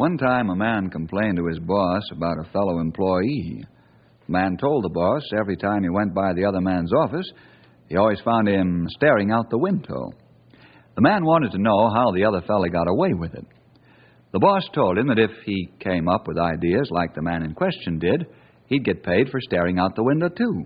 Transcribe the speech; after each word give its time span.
One 0.00 0.16
time, 0.16 0.48
a 0.48 0.56
man 0.56 0.88
complained 0.88 1.36
to 1.36 1.46
his 1.46 1.58
boss 1.58 2.00
about 2.10 2.38
a 2.40 2.50
fellow 2.52 2.78
employee. 2.78 3.62
The 4.26 4.32
man 4.32 4.56
told 4.56 4.82
the 4.82 4.88
boss 4.88 5.20
every 5.38 5.58
time 5.58 5.82
he 5.82 5.90
went 5.90 6.14
by 6.14 6.32
the 6.32 6.46
other 6.46 6.62
man's 6.62 6.90
office, 6.94 7.30
he 7.86 7.96
always 7.96 8.18
found 8.24 8.48
him 8.48 8.86
staring 8.96 9.30
out 9.30 9.50
the 9.50 9.58
window. 9.58 10.08
The 10.94 11.02
man 11.02 11.22
wanted 11.22 11.52
to 11.52 11.58
know 11.58 11.90
how 11.94 12.12
the 12.12 12.24
other 12.24 12.40
fellow 12.46 12.66
got 12.68 12.88
away 12.88 13.12
with 13.12 13.34
it. 13.34 13.44
The 14.32 14.38
boss 14.38 14.66
told 14.74 14.96
him 14.96 15.08
that 15.08 15.18
if 15.18 15.32
he 15.44 15.68
came 15.80 16.08
up 16.08 16.26
with 16.26 16.38
ideas 16.38 16.88
like 16.90 17.14
the 17.14 17.20
man 17.20 17.42
in 17.42 17.52
question 17.52 17.98
did, 17.98 18.24
he'd 18.68 18.86
get 18.86 19.02
paid 19.02 19.28
for 19.28 19.38
staring 19.42 19.78
out 19.78 19.96
the 19.96 20.02
window, 20.02 20.30
too. 20.30 20.64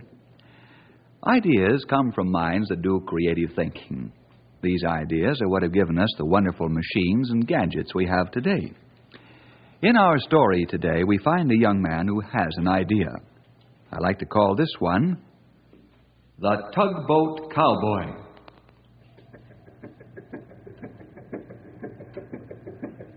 Ideas 1.27 1.85
come 1.91 2.13
from 2.13 2.31
minds 2.31 2.69
that 2.69 2.83
do 2.83 3.03
creative 3.05 3.51
thinking. 3.57 4.13
These 4.63 4.85
ideas 4.85 5.41
are 5.43 5.49
what 5.49 5.65
have 5.65 5.75
given 5.75 5.99
us 5.99 6.15
the 6.19 6.25
wonderful 6.25 6.69
machines 6.69 7.31
and 7.31 7.49
gadgets 7.49 7.97
we 7.97 8.07
have 8.07 8.31
today. 8.31 8.71
In 9.85 9.97
our 9.99 10.19
story 10.19 10.65
today, 10.65 11.05
we 11.07 11.19
find 11.19 11.53
a 11.53 11.59
young 11.59 11.83
man 11.83 12.09
who 12.09 12.19
has 12.21 12.49
an 12.57 12.67
idea. 12.67 13.11
I 13.93 13.99
like 13.99 14.19
to 14.21 14.25
call 14.25 14.57
this 14.57 14.71
one 14.79 15.19
The 16.39 16.57
Tugboat 16.75 17.53
Cowboy. 17.55 18.15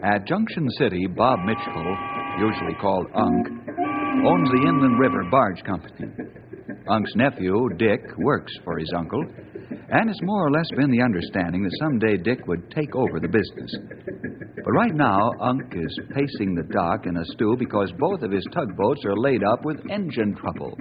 At 0.14 0.28
Junction 0.28 0.70
City, 0.72 1.08
Bob 1.08 1.40
Mitchell, 1.46 1.98
usually 2.38 2.76
called 2.82 3.06
Unc, 3.16 3.48
owns 4.28 4.50
the 4.50 4.66
Inland 4.68 5.00
River 5.00 5.24
Barge 5.32 5.64
Company. 5.64 6.10
Unc's 6.90 7.16
nephew, 7.16 7.70
Dick, 7.78 8.02
works 8.18 8.52
for 8.66 8.78
his 8.78 8.92
uncle, 8.94 9.24
and 9.90 10.10
it's 10.10 10.20
more 10.24 10.46
or 10.46 10.52
less 10.52 10.68
been 10.76 10.92
the 10.92 11.02
understanding 11.02 11.64
that 11.64 11.72
someday 11.80 12.18
Dick 12.18 12.46
would 12.46 12.70
take 12.72 12.94
over 12.94 13.22
the 13.22 13.30
business. 13.30 13.74
But 14.68 14.74
right 14.74 14.96
now, 14.96 15.32
Unc 15.40 15.64
is 15.74 16.00
pacing 16.14 16.54
the 16.54 16.68
dock 16.74 17.06
in 17.06 17.16
a 17.16 17.24
stew 17.24 17.56
because 17.58 17.90
both 17.98 18.22
of 18.22 18.32
his 18.32 18.46
tugboats 18.52 19.06
are 19.06 19.16
laid 19.16 19.42
up 19.42 19.64
with 19.64 19.80
engine 19.90 20.36
trouble. 20.36 20.78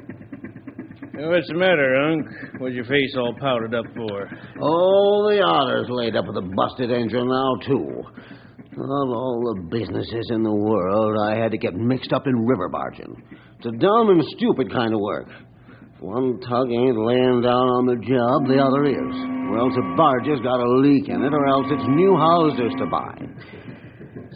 What's 1.15 1.47
the 1.47 1.55
matter, 1.55 1.95
Unc? 1.95 2.27
What's 2.59 2.75
your 2.75 2.85
face 2.87 3.15
all 3.17 3.33
powdered 3.39 3.77
up 3.77 3.85
for? 3.95 4.29
Oh, 4.61 5.31
the 5.31 5.41
otter's 5.41 5.87
laid 5.89 6.17
up 6.17 6.27
with 6.27 6.37
a 6.37 6.43
busted 6.43 6.91
engine 6.91 7.29
now, 7.29 7.55
too. 7.65 8.03
Of 8.73 8.91
all 8.91 9.55
the 9.55 9.63
businesses 9.71 10.31
in 10.35 10.43
the 10.43 10.53
world, 10.53 11.21
I 11.23 11.39
had 11.39 11.53
to 11.53 11.59
get 11.59 11.75
mixed 11.75 12.13
up 12.13 12.27
in 12.27 12.45
river 12.45 12.69
barging. 12.69 13.23
It's 13.59 13.67
a 13.67 13.79
dumb 13.79 14.09
and 14.11 14.25
stupid 14.37 14.69
kind 14.73 14.95
of 14.95 15.01
work. 15.01 15.29
If 15.95 16.03
one 16.03 16.41
tug 16.41 16.73
ain't 16.73 16.99
laying 16.99 17.41
down 17.41 17.67
on 17.71 17.87
the 17.87 18.03
job, 18.03 18.51
the 18.51 18.59
other 18.59 18.83
is. 18.83 19.17
Or 19.47 19.59
else 19.63 19.79
a 19.79 19.97
barge's 19.97 20.43
got 20.43 20.59
a 20.59 20.71
leak 20.83 21.09
in 21.09 21.23
it, 21.23 21.33
or 21.33 21.47
else 21.47 21.67
it's 21.71 21.87
new 21.87 22.17
houses 22.19 22.75
to 22.79 22.87
buy. 22.91 23.15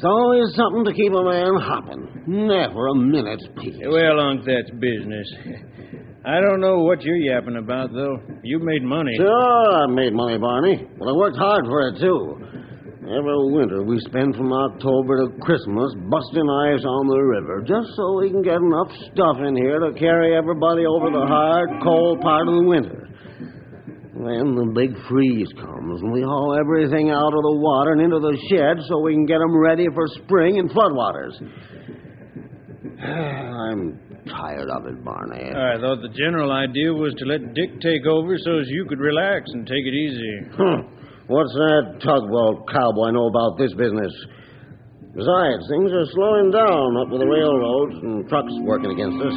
It's 0.01 0.09
always 0.09 0.49
something 0.57 0.89
to 0.89 0.95
keep 0.97 1.13
a 1.13 1.21
man 1.21 1.61
hopping. 1.61 2.25
Never 2.25 2.89
a 2.89 2.95
minute's 2.95 3.45
peace. 3.61 3.77
Well, 3.85 4.17
Unc, 4.19 4.49
that's 4.49 4.73
business. 4.81 5.29
I 6.25 6.41
don't 6.41 6.59
know 6.65 6.79
what 6.89 7.03
you're 7.03 7.21
yapping 7.21 7.57
about, 7.57 7.93
though. 7.93 8.17
You 8.43 8.61
made 8.61 8.83
money. 8.83 9.13
Sure, 9.19 9.29
I 9.29 9.85
made 9.93 10.15
money, 10.15 10.39
Barney. 10.39 10.89
But 10.99 11.05
I 11.05 11.13
worked 11.13 11.37
hard 11.37 11.67
for 11.67 11.89
it, 11.89 12.01
too. 12.01 12.33
Every 13.13 13.53
winter 13.53 13.83
we 13.83 14.01
spend 14.09 14.37
from 14.37 14.51
October 14.55 15.21
to 15.21 15.37
Christmas 15.45 15.93
busting 16.09 16.49
ice 16.49 16.81
on 16.81 17.05
the 17.05 17.21
river 17.21 17.61
just 17.61 17.93
so 17.93 18.25
we 18.25 18.31
can 18.31 18.41
get 18.41 18.57
enough 18.57 18.89
stuff 19.13 19.37
in 19.45 19.55
here 19.55 19.81
to 19.81 19.93
carry 20.01 20.35
everybody 20.35 20.87
over 20.87 21.11
the 21.13 21.27
hard, 21.29 21.69
cold 21.85 22.23
part 22.23 22.49
of 22.49 22.55
the 22.55 22.65
winter. 22.65 23.00
Then 24.21 24.53
the 24.53 24.69
big 24.77 24.93
freeze 25.09 25.49
comes 25.57 26.03
and 26.03 26.13
we 26.13 26.21
haul 26.21 26.53
everything 26.61 27.09
out 27.09 27.33
of 27.33 27.41
the 27.41 27.57
water 27.57 27.93
and 27.97 28.03
into 28.05 28.21
the 28.21 28.37
shed 28.53 28.77
so 28.85 29.01
we 29.01 29.15
can 29.15 29.25
get 29.25 29.41
'em 29.41 29.57
ready 29.57 29.89
for 29.95 30.07
spring 30.21 30.59
and 30.59 30.69
floodwaters. 30.69 31.33
I'm 33.01 33.99
tired 34.29 34.69
of 34.69 34.85
it, 34.87 35.03
Barney. 35.03 35.49
I 35.49 35.81
thought 35.81 36.03
the 36.05 36.13
general 36.13 36.53
idea 36.53 36.93
was 36.93 37.15
to 37.17 37.25
let 37.25 37.55
Dick 37.55 37.81
take 37.81 38.05
over 38.05 38.37
so 38.37 38.59
as 38.59 38.69
you 38.69 38.85
could 38.85 39.01
relax 39.01 39.49
and 39.55 39.67
take 39.67 39.87
it 39.87 39.95
easy. 39.95 40.35
Huh. 40.53 40.83
What's 41.29 41.55
that 41.55 42.01
tugboat 42.05 42.69
cowboy 42.69 43.13
know 43.13 43.29
about 43.29 43.57
this 43.57 43.73
business? 43.73 44.13
Besides, 45.17 45.65
things 45.71 45.91
are 45.93 46.07
slowing 46.13 46.51
down 46.51 46.97
up 47.01 47.09
with 47.09 47.21
the 47.21 47.27
railroads 47.27 47.97
and 48.05 48.29
trucks 48.29 48.53
working 48.69 48.93
against 48.93 49.17
us. 49.25 49.37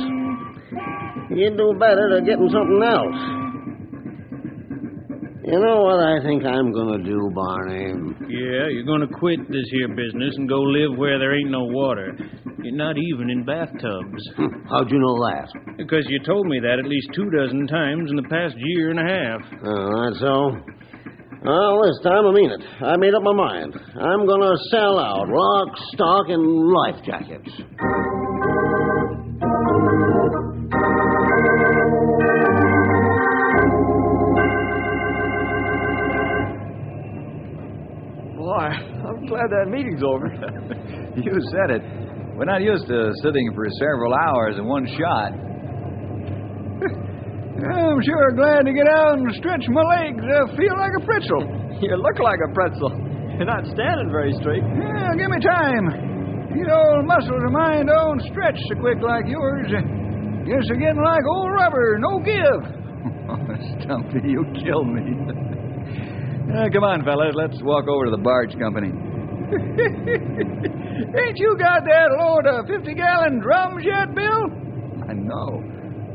You'd 1.31 1.55
do 1.55 1.73
better 1.79 2.19
to 2.19 2.21
get 2.25 2.35
'em 2.38 2.50
something 2.50 2.83
else. 2.83 3.42
You 5.53 5.59
know 5.59 5.81
what 5.85 6.01
I 6.01 6.17
think 6.25 6.43
I'm 6.45 6.73
going 6.73 6.97
to 6.97 7.07
do, 7.07 7.29
Barney? 7.29 7.93
Yeah, 8.25 8.73
you're 8.73 8.89
going 8.89 9.05
to 9.05 9.13
quit 9.19 9.37
this 9.51 9.69
here 9.69 9.87
business 9.87 10.33
and 10.37 10.49
go 10.49 10.57
live 10.57 10.97
where 10.97 11.19
there 11.19 11.37
ain't 11.37 11.51
no 11.51 11.65
water. 11.65 12.17
You're 12.63 12.73
not 12.75 12.97
even 12.97 13.29
in 13.29 13.45
bathtubs. 13.45 14.23
Hmm, 14.35 14.65
how'd 14.67 14.89
you 14.89 14.97
know 14.97 15.13
that? 15.29 15.77
Because 15.77 16.09
you 16.09 16.17
told 16.25 16.47
me 16.47 16.59
that 16.59 16.79
at 16.79 16.89
least 16.89 17.09
two 17.13 17.29
dozen 17.29 17.67
times 17.67 18.09
in 18.09 18.15
the 18.15 18.27
past 18.33 18.55
year 18.57 18.89
and 18.89 18.97
a 18.97 19.05
half. 19.05 19.41
Oh, 19.63 20.09
that's 20.09 20.19
so? 20.21 20.57
Well, 21.45 21.85
this 21.85 22.01
time 22.01 22.25
I 22.25 22.31
mean 22.33 22.49
it. 22.49 22.63
I 22.81 22.97
made 22.97 23.13
up 23.13 23.21
my 23.21 23.33
mind. 23.33 23.75
I'm 23.93 24.25
going 24.25 24.41
to 24.41 24.57
sell 24.71 24.97
out 24.97 25.29
lock, 25.29 25.77
stock, 25.93 26.29
and 26.29 26.41
life 26.73 26.97
jackets. 27.05 28.32
Glad 39.47 39.65
that 39.65 39.71
meeting's 39.71 40.03
over. 40.03 40.29
You 41.13 41.29
said 41.53 41.69
it. 41.69 41.83
We're 42.33 42.49
not 42.49 42.65
used 42.65 42.87
to 42.89 43.13
sitting 43.21 43.53
for 43.53 43.69
several 43.77 44.17
hours 44.17 44.57
in 44.57 44.65
one 44.65 44.81
shot. 44.97 45.29
I'm 47.69 48.01
sure 48.01 48.33
glad 48.33 48.65
to 48.65 48.73
get 48.73 48.89
out 48.89 49.21
and 49.21 49.29
stretch 49.37 49.61
my 49.69 49.85
legs. 49.93 50.17
I 50.25 50.49
feel 50.57 50.73
like 50.73 50.89
a 50.97 51.05
pretzel. 51.05 51.45
You 51.83 51.93
look 51.97 52.17
like 52.17 52.39
a 52.49 52.53
pretzel. 52.53 52.89
You're 53.37 53.45
not 53.45 53.65
standing 53.77 54.09
very 54.09 54.33
straight. 54.41 54.63
Yeah, 54.63 55.13
give 55.19 55.29
me 55.29 55.37
time. 55.37 56.49
These 56.49 56.65
old 56.71 57.05
muscles 57.05 57.43
of 57.45 57.51
mine 57.51 57.85
don't 57.85 58.21
stretch 58.31 58.57
so 58.69 58.75
quick 58.81 58.97
like 59.05 59.27
yours. 59.27 59.69
Guess 59.69 60.65
they're 60.65 60.81
getting 60.81 61.03
like 61.03 61.21
old 61.29 61.51
rubber, 61.53 62.00
no 62.00 62.18
give. 62.25 62.62
Stumpy, 63.83 64.33
you 64.33 64.45
killed 64.65 64.88
me. 64.88 65.13
Uh, 66.53 66.69
come 66.73 66.83
on, 66.83 67.03
fellas, 67.03 67.33
let's 67.35 67.62
walk 67.62 67.88
over 67.88 68.06
to 68.06 68.12
the 68.12 68.21
barge 68.21 68.57
company. 68.57 68.91
Ain't 71.23 71.38
you 71.38 71.55
got 71.57 71.85
that 71.85 72.09
load 72.17 72.45
of 72.47 72.67
50 72.67 72.94
gallon 72.94 73.39
drums 73.39 73.83
yet, 73.85 74.13
Bill? 74.15 74.50
I 75.09 75.13
know. 75.13 75.61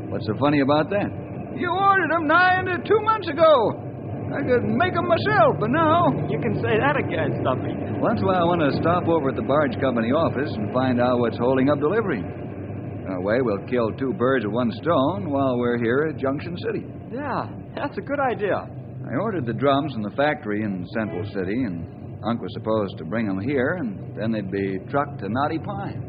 What's 0.09 0.25
so 0.27 0.33
funny 0.39 0.61
about 0.61 0.89
that? 0.89 1.09
You 1.55 1.69
ordered 1.71 2.11
them 2.11 2.27
nigh 2.27 2.59
into 2.59 2.77
two 2.87 2.99
months 3.01 3.27
ago. 3.27 3.85
I 4.29 4.45
could 4.45 4.63
make 4.63 4.93
them 4.93 5.07
myself, 5.07 5.57
but 5.59 5.69
now. 5.71 6.13
You 6.29 6.39
can 6.39 6.55
say 6.61 6.77
that 6.77 6.95
again, 6.97 7.41
Stumpy. 7.41 7.73
Once 7.97 8.21
in 8.21 8.25
a 8.25 8.27
while, 8.27 8.43
I 8.43 8.45
want 8.45 8.61
to 8.61 8.77
stop 8.77 9.07
over 9.09 9.29
at 9.29 9.35
the 9.35 9.41
barge 9.41 9.73
company 9.81 10.11
office 10.11 10.53
and 10.53 10.71
find 10.73 11.01
out 11.01 11.19
what's 11.19 11.37
holding 11.37 11.69
up 11.69 11.79
delivery. 11.79 12.21
That 12.21 13.21
way, 13.25 13.41
we'll 13.41 13.65
kill 13.65 13.89
two 13.97 14.13
birds 14.13 14.45
with 14.45 14.53
one 14.53 14.71
stone 14.83 15.31
while 15.31 15.57
we're 15.57 15.79
here 15.81 16.13
at 16.13 16.17
Junction 16.21 16.55
City. 16.61 16.85
Yeah, 17.11 17.49
that's 17.75 17.97
a 17.97 18.01
good 18.01 18.19
idea. 18.19 18.69
I 19.09 19.15
ordered 19.17 19.47
the 19.47 19.53
drums 19.53 19.93
from 19.93 20.03
the 20.03 20.11
factory 20.11 20.61
in 20.61 20.85
Central 20.93 21.25
City, 21.33 21.65
and 21.65 21.89
Unc 22.23 22.41
was 22.41 22.51
supposed 22.53 22.97
to 22.97 23.05
bring 23.05 23.27
them 23.27 23.39
here, 23.39 23.77
and 23.79 24.15
then 24.15 24.31
they'd 24.31 24.51
be 24.51 24.77
trucked 24.89 25.19
to 25.19 25.29
Knotty 25.29 25.59
Pine. 25.59 26.05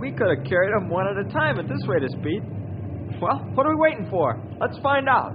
We 0.00 0.10
could 0.10 0.28
have 0.36 0.44
carried 0.46 0.72
them 0.74 0.88
one 0.88 1.06
at 1.06 1.16
a 1.16 1.28
time 1.32 1.58
at 1.58 1.68
this 1.68 1.86
rate 1.86 2.02
of 2.02 2.10
speed. 2.10 2.42
Well, 3.20 3.38
what 3.54 3.66
are 3.66 3.74
we 3.74 3.80
waiting 3.80 4.08
for? 4.10 4.40
Let's 4.60 4.78
find 4.82 5.08
out. 5.08 5.32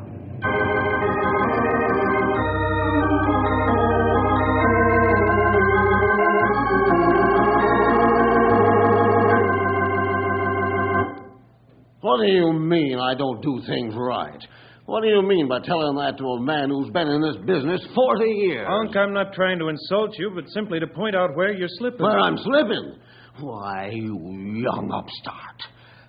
What 12.01 12.17
do 12.21 12.27
you 12.27 12.51
mean 12.53 12.99
I 12.99 13.15
don't 13.15 13.41
do 13.41 13.61
things 13.67 13.93
right? 13.95 14.43
What 14.87 15.03
do 15.03 15.09
you 15.09 15.21
mean 15.21 15.49
by 15.49 15.59
telling 15.59 15.97
that 15.97 16.17
to 16.17 16.23
a 16.23 16.41
man 16.41 16.69
who's 16.69 16.89
been 16.91 17.09
in 17.09 17.19
this 17.19 17.35
business 17.45 17.85
40 17.93 18.23
years? 18.23 18.65
Unc, 18.71 18.95
I'm 18.95 19.11
not 19.11 19.33
trying 19.33 19.59
to 19.59 19.67
insult 19.67 20.17
you, 20.17 20.31
but 20.33 20.47
simply 20.51 20.79
to 20.79 20.87
point 20.87 21.13
out 21.13 21.35
where 21.35 21.51
you're 21.51 21.67
slipping. 21.77 21.99
Where 21.99 22.17
I'm 22.17 22.37
slipping? 22.37 22.95
Why, 23.41 23.89
you 23.91 24.15
young 24.63 24.89
upstart. 24.89 25.59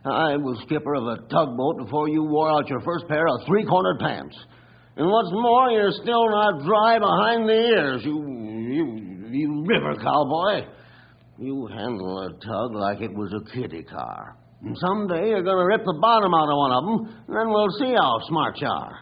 I 0.05 0.37
was 0.37 0.63
skipper 0.65 0.95
of 0.95 1.03
a 1.09 1.17
tugboat 1.27 1.79
before 1.87 2.09
you 2.09 2.23
wore 2.23 2.53
out 2.53 2.69
your 2.69 2.79
first 2.83 3.09
pair 3.09 3.27
of 3.27 3.45
three 3.49 3.65
cornered 3.65 3.99
pants. 3.99 4.39
And 4.97 5.11
what's 5.11 5.33
more, 5.33 5.71
you're 5.71 5.91
still 6.01 6.31
not 6.31 6.65
dry 6.65 7.01
behind 7.01 7.49
the 7.49 7.59
ears, 7.75 8.03
you, 8.05 8.15
you, 8.15 9.29
you 9.29 9.65
river 9.67 9.97
cowboy. 9.97 10.71
You 11.37 11.67
handle 11.67 12.29
a 12.29 12.31
tug 12.47 12.75
like 12.75 13.01
it 13.01 13.13
was 13.13 13.35
a 13.35 13.53
kiddie 13.53 13.83
car. 13.83 14.37
And 14.62 14.76
someday 14.76 15.28
you're 15.28 15.43
going 15.43 15.58
to 15.58 15.66
rip 15.66 15.84
the 15.84 15.99
bottom 16.00 16.34
out 16.34 16.50
of 16.50 16.56
one 16.58 16.72
of 16.72 16.82
them, 16.84 17.25
and 17.28 17.37
then 17.37 17.49
we'll 17.49 17.70
see 17.78 17.94
how 17.94 18.19
smart 18.26 18.60
you 18.60 18.66
are. 18.66 18.99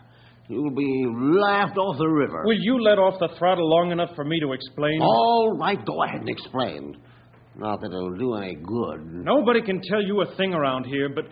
You'll 0.48 0.74
be 0.74 1.06
laughed 1.08 1.76
off 1.76 1.98
the 1.98 2.06
river. 2.06 2.42
Will 2.44 2.60
you 2.60 2.80
let 2.80 2.98
off 2.98 3.18
the 3.18 3.28
throttle 3.38 3.68
long 3.68 3.90
enough 3.90 4.10
for 4.14 4.24
me 4.24 4.38
to 4.40 4.52
explain? 4.52 5.00
All 5.00 5.56
right, 5.58 5.84
go 5.84 6.02
ahead 6.04 6.20
and 6.20 6.28
explain. 6.28 6.96
Not 7.56 7.80
that 7.80 7.86
it'll 7.86 8.16
do 8.16 8.34
any 8.34 8.54
good. 8.54 9.24
Nobody 9.24 9.62
can 9.62 9.80
tell 9.82 10.02
you 10.02 10.20
a 10.20 10.36
thing 10.36 10.52
around 10.52 10.84
here, 10.84 11.08
but, 11.08 11.24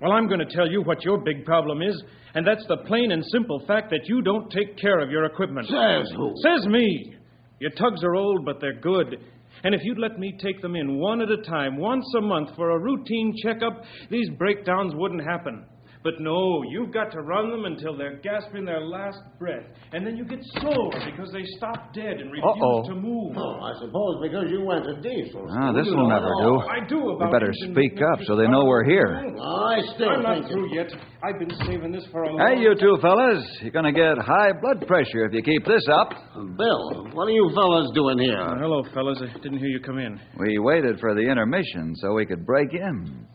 well, 0.00 0.12
I'm 0.12 0.28
going 0.28 0.38
to 0.38 0.54
tell 0.54 0.70
you 0.70 0.82
what 0.82 1.02
your 1.02 1.18
big 1.18 1.44
problem 1.46 1.80
is, 1.82 2.00
and 2.34 2.46
that's 2.46 2.64
the 2.68 2.76
plain 2.86 3.12
and 3.12 3.24
simple 3.32 3.64
fact 3.66 3.90
that 3.90 4.02
you 4.04 4.20
don't 4.20 4.50
take 4.50 4.76
care 4.76 5.00
of 5.00 5.10
your 5.10 5.24
equipment. 5.24 5.66
Says 5.66 6.12
who? 6.14 6.34
Says 6.44 6.66
me. 6.66 7.14
Your 7.60 7.70
tugs 7.70 8.04
are 8.04 8.14
old, 8.14 8.44
but 8.44 8.60
they're 8.60 8.78
good. 8.80 9.16
And 9.62 9.74
if 9.74 9.82
you'd 9.84 9.98
let 9.98 10.18
me 10.18 10.36
take 10.42 10.60
them 10.62 10.74
in 10.74 10.98
one 10.98 11.20
at 11.20 11.30
a 11.30 11.42
time, 11.42 11.76
once 11.76 12.06
a 12.16 12.20
month, 12.20 12.50
for 12.56 12.70
a 12.70 12.78
routine 12.78 13.34
checkup, 13.42 13.82
these 14.10 14.28
breakdowns 14.38 14.94
wouldn't 14.94 15.24
happen. 15.24 15.64
But 16.02 16.14
no, 16.18 16.62
you've 16.70 16.94
got 16.94 17.12
to 17.12 17.20
run 17.20 17.50
them 17.50 17.66
until 17.66 17.94
they're 17.94 18.16
gasping 18.24 18.64
their 18.64 18.80
last 18.80 19.18
breath. 19.38 19.64
And 19.92 20.06
then 20.06 20.16
you 20.16 20.24
get 20.24 20.38
sore 20.62 20.90
because 21.04 21.30
they 21.30 21.44
stop 21.58 21.92
dead 21.92 22.16
and 22.24 22.32
refuse 22.32 22.42
Uh-oh. 22.56 22.88
to 22.88 22.94
move. 22.94 23.36
Oh, 23.36 23.60
I 23.60 23.72
suppose 23.84 24.16
because 24.22 24.46
you 24.48 24.64
went 24.64 24.84
to 24.84 24.96
diesel. 25.02 25.44
Ah, 25.60 25.72
this 25.72 25.84
will 25.92 26.08
never 26.08 26.32
do. 26.40 26.56
I 26.72 26.88
do 26.88 27.04
We 27.04 27.12
about 27.16 27.32
better 27.32 27.52
speak 27.52 28.00
up 28.00 28.18
so 28.24 28.34
they 28.34 28.48
know 28.48 28.64
we're 28.64 28.84
here. 28.84 29.12
I 29.12 29.80
still 29.94 30.08
I'm 30.08 30.22
not 30.22 30.38
think 30.40 30.52
through 30.52 30.74
yet. 30.74 30.88
I've 31.22 31.38
been 31.38 31.52
saving 31.66 31.92
this 31.92 32.06
for 32.10 32.22
a 32.22 32.32
long 32.32 32.48
Hey, 32.48 32.62
you 32.62 32.74
two 32.80 32.96
fellas, 33.02 33.44
you're 33.60 33.70
going 33.70 33.84
to 33.84 33.92
get 33.92 34.16
high 34.24 34.52
blood 34.58 34.86
pressure 34.86 35.26
if 35.26 35.34
you 35.34 35.42
keep 35.42 35.66
this 35.66 35.84
up. 35.92 36.08
Bill, 36.56 37.08
what 37.12 37.28
are 37.28 37.30
you 37.36 37.50
fellas 37.54 37.90
doing 37.94 38.18
Uh, 38.20 38.22
here? 38.22 38.56
hello, 38.56 38.82
fellas. 38.94 39.20
I 39.20 39.38
didn't 39.40 39.58
hear 39.58 39.68
you 39.68 39.80
come 39.80 39.98
in. 39.98 40.18
We 40.38 40.58
waited 40.58 40.98
for 40.98 41.14
the 41.14 41.20
intermission 41.28 41.94
so 41.96 42.14
we 42.14 42.24
could 42.24 42.46
break 42.46 42.72
in. 42.72 43.26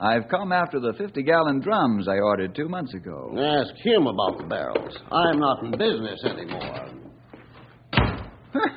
I've 0.00 0.28
come 0.28 0.52
after 0.52 0.78
the 0.78 0.92
50 0.96 1.22
gallon 1.24 1.60
drums 1.60 2.06
I 2.08 2.18
ordered 2.18 2.54
two 2.54 2.68
months 2.68 2.94
ago. 2.94 3.34
Ask 3.36 3.74
him 3.84 4.06
about 4.06 4.38
the 4.38 4.44
barrels. 4.44 4.96
I'm 5.10 5.40
not 5.40 5.64
in 5.64 5.72
business 5.72 6.22
anymore. 6.24 6.90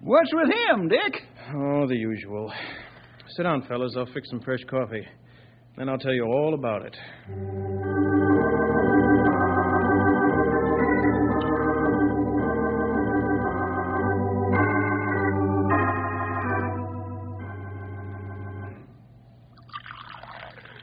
What's 0.00 0.30
with 0.34 0.48
him, 0.48 0.88
Dick? 0.88 1.22
Oh, 1.54 1.86
the 1.86 1.94
usual. 1.96 2.52
Sit 3.36 3.44
down, 3.44 3.62
fellas. 3.68 3.94
I'll 3.96 4.06
fix 4.12 4.28
some 4.30 4.40
fresh 4.40 4.64
coffee. 4.68 5.06
Then 5.76 5.88
I'll 5.88 5.98
tell 5.98 6.12
you 6.12 6.24
all 6.24 6.54
about 6.54 6.86
it. 6.86 6.96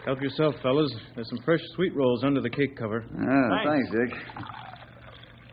Help 0.06 0.22
yourself, 0.22 0.54
fellas. 0.62 0.94
There's 1.16 1.28
some 1.30 1.40
fresh 1.44 1.62
sweet 1.76 1.96
rolls 1.96 2.24
under 2.24 2.40
the 2.40 2.50
cake 2.50 2.78
cover. 2.78 3.06
Ah, 3.20 3.64
thanks, 3.66 3.90
Dick. 3.90 4.20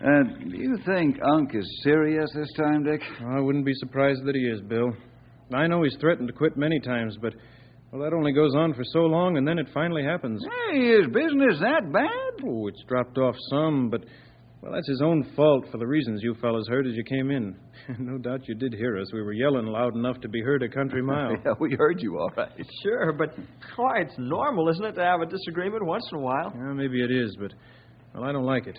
Uh, 0.04 0.22
do 0.50 0.56
you 0.58 0.76
think 0.84 1.16
Unc 1.24 1.54
is 1.54 1.80
serious 1.82 2.30
this 2.34 2.52
time, 2.56 2.84
Dick? 2.84 3.00
I 3.24 3.40
wouldn't 3.40 3.64
be 3.64 3.72
surprised 3.74 4.24
that 4.26 4.34
he 4.34 4.42
is, 4.42 4.60
Bill. 4.60 4.92
I 5.54 5.66
know 5.68 5.82
he's 5.84 5.96
threatened 6.00 6.28
to 6.28 6.34
quit 6.34 6.56
many 6.58 6.80
times, 6.80 7.16
but 7.22 7.32
well, 7.92 8.02
that 8.02 8.14
only 8.14 8.32
goes 8.32 8.54
on 8.54 8.74
for 8.74 8.84
so 8.84 9.00
long, 9.00 9.38
and 9.38 9.48
then 9.48 9.58
it 9.58 9.68
finally 9.72 10.02
happens. 10.02 10.44
Hey, 10.70 10.80
is 10.80 11.06
business 11.06 11.58
that 11.60 11.90
bad? 11.92 12.44
Oh, 12.46 12.66
it's 12.68 12.82
dropped 12.88 13.16
off 13.16 13.36
some, 13.48 13.88
but 13.88 14.04
well, 14.62 14.72
that's 14.72 14.88
his 14.88 15.02
own 15.02 15.24
fault 15.34 15.66
for 15.72 15.78
the 15.78 15.86
reasons 15.86 16.22
you 16.22 16.34
fellows 16.40 16.66
heard 16.68 16.86
as 16.86 16.94
you 16.94 17.02
came 17.04 17.30
in. 17.30 17.56
no 17.98 18.16
doubt 18.16 18.46
you 18.46 18.54
did 18.54 18.72
hear 18.74 18.96
us. 18.98 19.12
We 19.12 19.20
were 19.20 19.32
yelling 19.32 19.66
loud 19.66 19.96
enough 19.96 20.20
to 20.20 20.28
be 20.28 20.40
heard 20.40 20.62
a 20.62 20.68
country 20.68 21.02
mile. 21.12 21.32
yeah, 21.44 21.52
we 21.58 21.74
heard 21.74 22.00
you 22.00 22.18
all 22.18 22.30
right. 22.36 22.48
Sure, 22.84 23.12
but 23.12 23.34
why, 23.76 24.00
it's 24.02 24.14
normal, 24.18 24.68
isn't 24.68 24.84
it, 24.84 24.92
to 24.92 25.02
have 25.02 25.20
a 25.20 25.26
disagreement 25.26 25.84
once 25.84 26.08
in 26.12 26.18
a 26.18 26.20
while? 26.20 26.52
Yeah, 26.54 26.72
maybe 26.74 27.02
it 27.02 27.10
is, 27.10 27.36
but 27.40 27.52
well, 28.14 28.24
I 28.24 28.32
don't 28.32 28.44
like 28.46 28.66
it. 28.66 28.78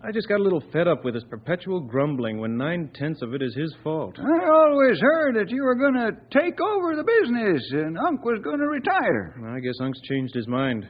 I 0.00 0.12
just 0.12 0.28
got 0.28 0.38
a 0.38 0.42
little 0.44 0.62
fed 0.72 0.86
up 0.86 1.04
with 1.04 1.14
his 1.16 1.24
perpetual 1.24 1.80
grumbling 1.80 2.38
when 2.38 2.56
nine 2.56 2.88
tenths 2.94 3.20
of 3.20 3.34
it 3.34 3.42
is 3.42 3.52
his 3.56 3.74
fault. 3.82 4.14
I 4.16 4.48
always 4.48 5.00
heard 5.00 5.34
that 5.34 5.50
you 5.50 5.60
were 5.64 5.74
going 5.74 5.94
to 5.94 6.12
take 6.30 6.60
over 6.60 6.94
the 6.94 7.02
business 7.02 7.68
and 7.72 7.98
Unc 7.98 8.24
was 8.24 8.38
going 8.44 8.60
to 8.60 8.68
retire. 8.68 9.34
I 9.52 9.58
guess 9.58 9.74
Unc's 9.82 10.00
changed 10.02 10.34
his 10.36 10.46
mind. 10.46 10.88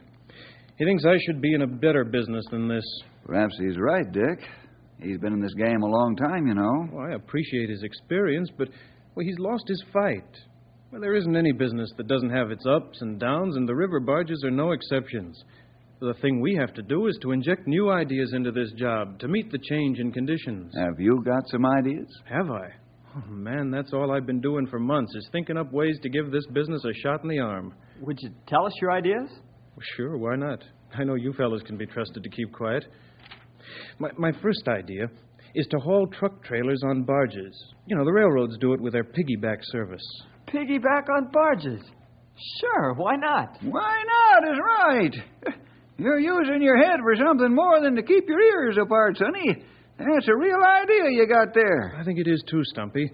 He 0.79 0.85
thinks 0.85 1.03
I 1.05 1.17
should 1.25 1.41
be 1.41 1.53
in 1.53 1.61
a 1.61 1.67
better 1.67 2.05
business 2.05 2.45
than 2.51 2.69
this. 2.69 2.85
Perhaps 3.25 3.53
he's 3.59 3.77
right, 3.77 4.09
Dick. 4.13 4.39
He's 5.01 5.17
been 5.17 5.33
in 5.33 5.41
this 5.41 5.53
game 5.55 5.81
a 5.83 5.85
long 5.85 6.15
time, 6.15 6.47
you 6.47 6.53
know. 6.55 6.87
Well, 6.93 7.05
I 7.11 7.15
appreciate 7.15 7.69
his 7.69 7.83
experience, 7.83 8.49
but 8.57 8.69
well, 9.13 9.25
he's 9.25 9.37
lost 9.39 9.65
his 9.67 9.83
fight. 9.91 10.23
Well, 10.89 11.01
there 11.01 11.15
isn't 11.15 11.35
any 11.35 11.51
business 11.51 11.91
that 11.97 12.07
doesn't 12.07 12.29
have 12.29 12.49
its 12.51 12.65
ups 12.65 13.01
and 13.01 13.19
downs, 13.19 13.57
and 13.57 13.67
the 13.67 13.75
river 13.75 13.99
barges 13.99 14.41
are 14.45 14.51
no 14.51 14.71
exceptions. 14.71 15.43
The 15.99 16.13
thing 16.21 16.39
we 16.39 16.55
have 16.55 16.73
to 16.75 16.81
do 16.81 17.07
is 17.07 17.19
to 17.23 17.33
inject 17.33 17.67
new 17.67 17.91
ideas 17.91 18.31
into 18.33 18.53
this 18.53 18.71
job 18.77 19.19
to 19.19 19.27
meet 19.27 19.51
the 19.51 19.59
change 19.69 19.99
in 19.99 20.13
conditions. 20.13 20.73
Have 20.77 20.97
you 20.97 21.21
got 21.25 21.43
some 21.51 21.65
ideas? 21.65 22.07
Have 22.23 22.49
I? 22.51 22.69
Oh, 23.17 23.29
man, 23.29 23.69
that's 23.69 23.91
all 23.91 24.13
I've 24.13 24.25
been 24.25 24.39
doing 24.39 24.65
for 24.65 24.79
months 24.79 25.13
is 25.13 25.27
thinking 25.33 25.57
up 25.57 25.73
ways 25.73 25.99
to 26.03 26.09
give 26.09 26.31
this 26.31 26.45
business 26.53 26.85
a 26.85 26.93
shot 27.03 27.21
in 27.23 27.29
the 27.29 27.39
arm. 27.39 27.73
Would 27.99 28.17
you 28.21 28.29
tell 28.47 28.65
us 28.65 28.73
your 28.81 28.93
ideas? 28.93 29.29
Well, 29.79 29.85
sure, 29.95 30.17
why 30.17 30.35
not? 30.35 30.61
I 30.93 31.05
know 31.05 31.15
you 31.15 31.31
fellows 31.31 31.61
can 31.65 31.77
be 31.77 31.85
trusted 31.85 32.21
to 32.21 32.29
keep 32.29 32.51
quiet. 32.51 32.83
My, 33.97 34.09
my 34.17 34.31
first 34.41 34.67
idea 34.67 35.07
is 35.55 35.67
to 35.67 35.77
haul 35.77 36.05
truck 36.19 36.43
trailers 36.43 36.81
on 36.85 37.03
barges. 37.03 37.55
You 37.85 37.95
know, 37.95 38.03
the 38.03 38.11
railroads 38.11 38.57
do 38.59 38.73
it 38.73 38.81
with 38.81 38.91
their 38.91 39.05
piggyback 39.05 39.59
service. 39.71 40.03
Piggyback 40.49 41.07
on 41.15 41.31
barges. 41.31 41.81
Sure, 42.59 42.93
why 42.95 43.15
not? 43.15 43.57
Why 43.61 44.03
not 44.03 44.51
is 44.51 44.59
right. 44.59 45.55
You're 45.97 46.19
using 46.19 46.61
your 46.61 46.77
head 46.77 46.99
for 47.01 47.15
something 47.15 47.55
more 47.55 47.79
than 47.81 47.95
to 47.95 48.03
keep 48.03 48.27
your 48.27 48.41
ears 48.41 48.77
apart, 48.81 49.17
Sonny. 49.17 49.63
That's 49.97 50.27
a 50.27 50.35
real 50.35 50.59
idea 50.81 51.11
you 51.11 51.25
got 51.25 51.53
there. 51.53 51.95
I 51.97 52.03
think 52.03 52.19
it 52.19 52.27
is 52.27 52.43
too, 52.49 52.63
Stumpy. 52.65 53.09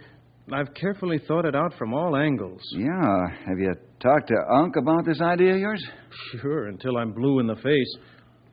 I've 0.51 0.73
carefully 0.73 1.19
thought 1.27 1.45
it 1.45 1.55
out 1.55 1.73
from 1.77 1.93
all 1.93 2.15
angles. 2.15 2.61
Yeah. 2.71 3.27
Have 3.45 3.59
you 3.59 3.73
talked 4.05 4.27
to 4.27 4.53
Unc 4.53 4.75
about 4.75 5.03
this 5.03 5.19
idea 5.19 5.53
of 5.53 5.59
yours? 5.59 5.83
Sure, 6.39 6.67
until 6.67 6.97
I'm 6.97 7.11
blue 7.11 7.39
in 7.39 7.47
the 7.47 7.55
face. 7.55 7.95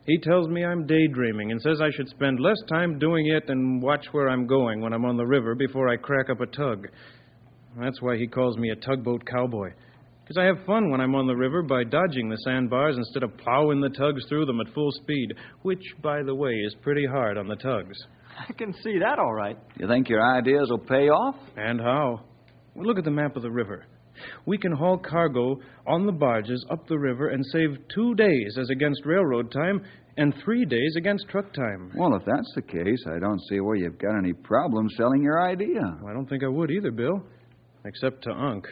He 0.06 0.18
tells 0.18 0.48
me 0.48 0.64
I'm 0.64 0.86
daydreaming 0.86 1.52
and 1.52 1.60
says 1.60 1.78
I 1.80 1.90
should 1.94 2.08
spend 2.08 2.40
less 2.40 2.56
time 2.70 2.98
doing 2.98 3.26
it 3.26 3.50
and 3.50 3.82
watch 3.82 4.06
where 4.12 4.30
I'm 4.30 4.46
going 4.46 4.80
when 4.80 4.94
I'm 4.94 5.04
on 5.04 5.18
the 5.18 5.26
river 5.26 5.54
before 5.54 5.90
I 5.90 5.96
crack 5.96 6.30
up 6.30 6.40
a 6.40 6.46
tug. 6.46 6.88
That's 7.78 8.00
why 8.00 8.16
he 8.16 8.26
calls 8.26 8.56
me 8.56 8.70
a 8.70 8.76
tugboat 8.76 9.26
cowboy. 9.26 9.72
Because 10.22 10.38
I 10.38 10.44
have 10.44 10.64
fun 10.66 10.90
when 10.90 11.02
I'm 11.02 11.14
on 11.14 11.26
the 11.26 11.36
river 11.36 11.62
by 11.62 11.84
dodging 11.84 12.30
the 12.30 12.38
sandbars 12.44 12.96
instead 12.96 13.22
of 13.22 13.36
plowing 13.36 13.82
the 13.82 13.90
tugs 13.90 14.24
through 14.30 14.46
them 14.46 14.60
at 14.60 14.72
full 14.72 14.90
speed, 15.02 15.34
which, 15.62 15.82
by 16.02 16.22
the 16.22 16.34
way, 16.34 16.52
is 16.52 16.74
pretty 16.80 17.04
hard 17.04 17.36
on 17.36 17.46
the 17.46 17.56
tugs. 17.56 17.98
I 18.48 18.52
can 18.54 18.72
see 18.82 18.98
that 18.98 19.18
all 19.18 19.34
right. 19.34 19.58
You 19.78 19.86
think 19.86 20.08
your 20.08 20.26
ideas 20.34 20.68
will 20.70 20.78
pay 20.78 21.10
off? 21.10 21.36
And 21.56 21.78
how? 21.78 22.22
Well, 22.74 22.86
look 22.86 22.96
at 22.96 23.04
the 23.04 23.10
map 23.10 23.36
of 23.36 23.42
the 23.42 23.50
river. 23.50 23.84
We 24.46 24.58
can 24.58 24.72
haul 24.72 24.98
cargo 24.98 25.58
on 25.86 26.06
the 26.06 26.12
barges 26.12 26.64
up 26.70 26.86
the 26.86 26.98
river 26.98 27.28
and 27.28 27.44
save 27.46 27.78
two 27.94 28.14
days 28.14 28.56
as 28.60 28.70
against 28.70 29.04
railroad 29.04 29.52
time 29.52 29.82
and 30.16 30.34
three 30.44 30.64
days 30.64 30.94
against 30.96 31.28
truck 31.28 31.52
time. 31.54 31.90
Well, 31.96 32.14
if 32.14 32.24
that's 32.24 32.52
the 32.54 32.62
case, 32.62 33.04
I 33.06 33.18
don't 33.18 33.40
see 33.48 33.60
where 33.60 33.76
you've 33.76 33.98
got 33.98 34.18
any 34.18 34.32
problem 34.32 34.88
selling 34.96 35.22
your 35.22 35.42
idea. 35.42 35.80
Well, 36.00 36.10
I 36.10 36.12
don't 36.12 36.28
think 36.28 36.44
I 36.44 36.48
would 36.48 36.70
either, 36.70 36.90
Bill. 36.90 37.22
Except 37.84 38.22
to 38.24 38.30
Unc. 38.30 38.66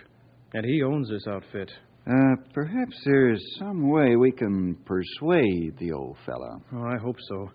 And 0.52 0.64
he 0.64 0.82
owns 0.82 1.08
this 1.08 1.26
outfit. 1.26 1.70
Uh, 2.06 2.34
perhaps 2.54 2.96
there's 3.04 3.42
some 3.58 3.88
way 3.88 4.16
we 4.16 4.32
can 4.32 4.76
persuade 4.84 5.76
the 5.78 5.92
old 5.92 6.16
fella. 6.26 6.60
Oh, 6.74 6.82
I 6.82 6.96
hope 7.00 7.16
so. 7.28 7.50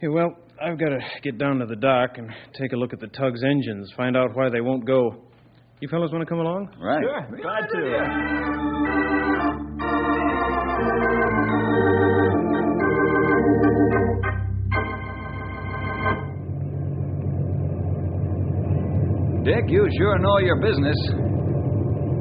Hey, 0.00 0.08
well, 0.08 0.36
I've 0.60 0.78
got 0.78 0.90
to 0.90 1.00
get 1.22 1.38
down 1.38 1.58
to 1.58 1.66
the 1.66 1.76
dock 1.76 2.18
and 2.18 2.30
take 2.58 2.72
a 2.72 2.76
look 2.76 2.92
at 2.92 3.00
the 3.00 3.08
tug's 3.08 3.42
engines, 3.42 3.90
find 3.96 4.16
out 4.16 4.34
why 4.34 4.48
they 4.50 4.60
won't 4.60 4.84
go. 4.84 5.24
You 5.82 5.88
fellas 5.88 6.12
want 6.12 6.22
to 6.22 6.30
come 6.30 6.38
along? 6.38 6.70
Right. 6.78 7.02
Sure, 7.02 7.26
glad 7.42 7.66
to. 7.74 7.82
Dick, 19.42 19.66
you 19.74 19.90
sure 19.98 20.18
know 20.22 20.38
your 20.38 20.62
business. 20.62 20.94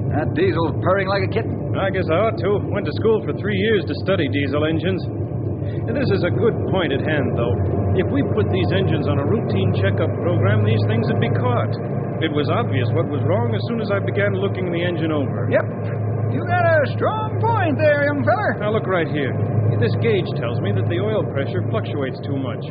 That 0.09 0.33
diesel's 0.33 0.73
purring 0.81 1.05
like 1.05 1.21
a 1.21 1.29
kitten. 1.29 1.77
I 1.77 1.91
guess 1.93 2.09
I 2.09 2.17
ought 2.17 2.41
to. 2.41 2.65
Went 2.65 2.87
to 2.87 2.93
school 2.97 3.21
for 3.29 3.37
three 3.37 3.57
years 3.61 3.85
to 3.85 3.93
study 4.01 4.27
diesel 4.27 4.65
engines. 4.65 5.20
And 5.71 5.95
This 5.95 6.11
is 6.11 6.23
a 6.27 6.33
good 6.33 6.55
point 6.71 6.91
at 6.91 6.99
hand, 6.99 7.39
though. 7.39 7.55
If 7.95 8.07
we 8.11 8.23
put 8.35 8.47
these 8.51 8.71
engines 8.75 9.07
on 9.07 9.19
a 9.19 9.25
routine 9.25 9.71
checkup 9.79 10.11
program, 10.19 10.63
these 10.67 10.81
things 10.87 11.07
would 11.07 11.23
be 11.23 11.31
caught. 11.35 11.71
It 12.21 12.31
was 12.31 12.51
obvious 12.51 12.85
what 12.93 13.09
was 13.09 13.23
wrong 13.25 13.55
as 13.55 13.63
soon 13.71 13.81
as 13.81 13.89
I 13.89 13.99
began 14.03 14.37
looking 14.37 14.69
the 14.69 14.83
engine 14.83 15.11
over. 15.11 15.49
Yep. 15.49 15.65
You 16.31 16.43
got 16.47 16.63
a 16.63 16.79
strong 16.95 17.39
point 17.43 17.75
there, 17.81 18.07
young 18.07 18.23
feller. 18.23 18.61
Now, 18.61 18.71
look 18.71 18.87
right 18.87 19.09
here. 19.09 19.33
This 19.81 19.95
gauge 19.99 20.29
tells 20.37 20.61
me 20.61 20.71
that 20.77 20.85
the 20.87 21.01
oil 21.01 21.25
pressure 21.33 21.65
fluctuates 21.73 22.21
too 22.21 22.37
much. 22.37 22.61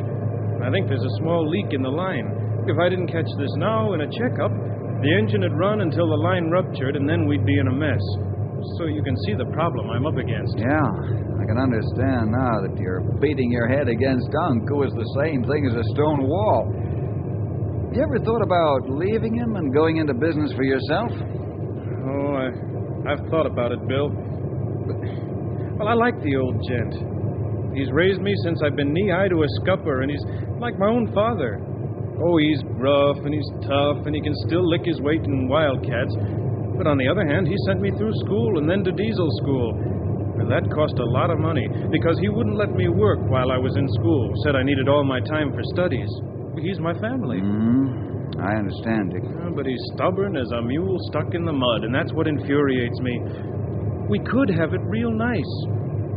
I 0.63 0.71
think 0.71 0.87
there's 0.87 1.03
a 1.03 1.17
small 1.19 1.43
leak 1.43 1.73
in 1.75 1.83
the 1.83 1.91
line. 1.91 2.31
If 2.69 2.79
I 2.79 2.87
didn't 2.87 3.11
catch 3.11 3.27
this 3.37 3.51
now 3.57 3.91
in 3.93 4.01
a 4.01 4.09
checkup, 4.09 4.53
the 5.03 5.11
engine 5.17 5.41
would 5.41 5.57
run 5.57 5.81
until 5.81 6.07
the 6.07 6.21
line 6.21 6.49
ruptured, 6.49 6.95
and 6.95 7.09
then 7.09 7.27
we'd 7.27 7.45
be 7.45 7.57
in 7.57 7.67
a 7.67 7.75
mess. 7.75 8.01
So 8.77 8.85
you 8.85 9.01
can 9.01 9.17
see 9.25 9.33
the 9.33 9.49
problem 9.53 9.89
I'm 9.89 10.05
up 10.05 10.17
against. 10.17 10.53
Yeah, 10.57 10.85
I 10.85 11.43
can 11.49 11.57
understand 11.57 12.29
now 12.29 12.61
that 12.61 12.77
you're 12.77 13.01
beating 13.17 13.51
your 13.51 13.67
head 13.67 13.89
against 13.89 14.29
Unc, 14.33 14.69
who 14.69 14.83
is 14.83 14.93
the 14.93 15.09
same 15.21 15.41
thing 15.43 15.65
as 15.65 15.73
a 15.73 15.85
stone 15.97 16.29
wall. 16.29 16.69
You 17.91 18.01
ever 18.03 18.19
thought 18.23 18.41
about 18.41 18.87
leaving 18.87 19.35
him 19.35 19.55
and 19.57 19.73
going 19.73 19.97
into 19.97 20.13
business 20.13 20.53
for 20.53 20.63
yourself? 20.63 21.11
Oh, 21.11 22.33
I, 22.37 22.47
I've 23.11 23.23
thought 23.29 23.45
about 23.45 23.73
it, 23.73 23.81
Bill. 23.87 24.09
But, 24.09 24.97
well, 25.75 25.87
I 25.89 25.93
like 25.93 26.15
the 26.21 26.37
old 26.37 26.55
gent. 26.69 27.75
He's 27.75 27.91
raised 27.91 28.21
me 28.21 28.33
since 28.43 28.61
I've 28.63 28.75
been 28.75 28.93
knee 28.93 29.09
high 29.09 29.27
to 29.27 29.43
a 29.43 29.49
scupper, 29.61 30.01
and 30.01 30.11
he's 30.11 30.23
like 30.59 30.77
my 30.77 30.87
own 30.87 31.11
father. 31.13 31.59
Oh, 32.23 32.37
he's 32.37 32.61
rough 32.77 33.17
and 33.25 33.33
he's 33.33 33.49
tough, 33.65 34.05
and 34.05 34.13
he 34.13 34.21
can 34.21 34.35
still 34.45 34.63
lick 34.69 34.85
his 34.85 35.01
weight 35.01 35.23
in 35.25 35.47
wildcats. 35.47 36.13
But 36.81 36.89
on 36.89 36.97
the 36.97 37.05
other 37.13 37.21
hand, 37.29 37.45
he 37.45 37.53
sent 37.69 37.79
me 37.79 37.93
through 37.93 38.09
school 38.25 38.57
and 38.57 38.65
then 38.67 38.81
to 38.83 38.91
diesel 38.91 39.29
school. 39.37 39.77
And 40.41 40.49
that 40.49 40.65
cost 40.73 40.97
a 40.97 41.05
lot 41.05 41.29
of 41.29 41.37
money 41.37 41.69
because 41.93 42.17
he 42.17 42.27
wouldn't 42.27 42.57
let 42.57 42.73
me 42.73 42.89
work 42.89 43.21
while 43.29 43.51
I 43.53 43.57
was 43.61 43.77
in 43.77 43.85
school. 44.01 44.33
Said 44.41 44.55
I 44.55 44.63
needed 44.65 44.89
all 44.89 45.03
my 45.03 45.19
time 45.29 45.53
for 45.53 45.61
studies. 45.77 46.09
He's 46.57 46.79
my 46.81 46.97
family. 46.97 47.37
hmm 47.37 48.33
I 48.41 48.57
understand, 48.57 49.13
Dick. 49.13 49.21
Uh, 49.21 49.53
But 49.53 49.67
he's 49.69 49.77
stubborn 49.93 50.33
as 50.35 50.49
a 50.57 50.61
mule 50.63 50.97
stuck 51.13 51.35
in 51.35 51.45
the 51.45 51.53
mud, 51.53 51.83
and 51.85 51.93
that's 51.93 52.13
what 52.13 52.25
infuriates 52.25 52.97
me. 53.05 53.13
We 54.09 54.17
could 54.17 54.49
have 54.49 54.73
it 54.73 54.81
real 54.81 55.11
nice, 55.13 55.53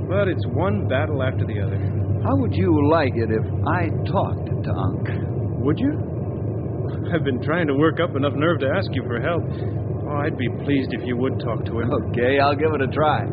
but 0.09 0.29
it's 0.33 0.47
one 0.49 0.89
battle 0.89 1.23
after 1.23 1.45
the 1.45 1.61
other. 1.61 1.77
How 2.25 2.41
would 2.41 2.55
you 2.57 2.73
like 2.89 3.13
it 3.17 3.29
if 3.29 3.45
I 3.69 3.93
talked 4.09 4.49
to 4.65 4.73
Unc? 4.73 5.05
Would 5.61 5.79
you? 5.79 5.93
I've 7.13 7.25
been 7.25 7.43
trying 7.43 7.67
to 7.67 7.75
work 7.75 8.01
up 8.01 8.17
enough 8.17 8.33
nerve 8.33 8.61
to 8.61 8.71
ask 8.73 8.89
you 8.95 9.03
for 9.05 9.21
help. 9.21 9.45
Oh, 10.15 10.19
I'd 10.19 10.39
be 10.39 10.49
pleased 10.49 10.91
if 10.93 11.05
you 11.05 11.17
would 11.17 11.41
talk 11.41 11.65
to 11.65 11.81
him. 11.81 11.91
Okay, 11.93 12.39
I'll 12.39 12.55
give 12.55 12.73
it 12.73 12.81
a 12.83 12.87
try. 12.87 13.25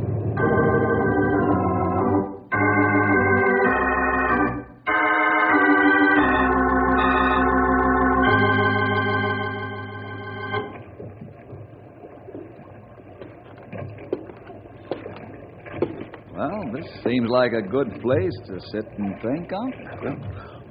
Well, 16.33 16.71
this 16.73 16.85
seems 17.03 17.29
like 17.29 17.51
a 17.51 17.61
good 17.61 17.91
place 18.01 18.33
to 18.47 18.59
sit 18.71 18.85
and 18.97 19.15
think, 19.21 19.51
Unc. 19.53 19.75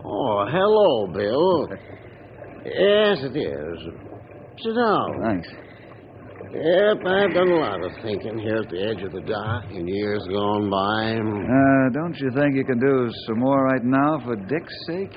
Oh, 0.04 0.44
hello, 0.50 1.06
Bill. 1.12 1.68
Yes, 2.62 3.16
it 3.22 3.34
is. 3.38 3.78
Sit 4.62 4.74
down. 4.74 5.22
Thanks. 5.24 5.48
Yep, 6.40 7.06
I've 7.06 7.35
done 7.35 7.49
a 7.50 7.61
lot 7.61 7.85
of 7.85 7.92
thinking 8.02 8.38
here 8.38 8.56
at 8.56 8.70
the 8.70 8.80
edge 8.80 9.02
of 9.04 9.12
the 9.12 9.20
dock 9.20 9.64
in 9.70 9.87
years 9.87 10.26
gone 10.30 10.70
by. 10.70 11.14
Uh, 11.20 11.90
don't 11.92 12.16
you 12.18 12.30
think 12.35 12.56
you 12.56 12.64
can 12.64 12.80
do 12.80 13.09
some 13.26 13.38
more 13.38 13.64
right 13.64 13.85
now 13.85 14.18
for 14.25 14.37
Dick's 14.37 14.75
sake? 14.87 15.14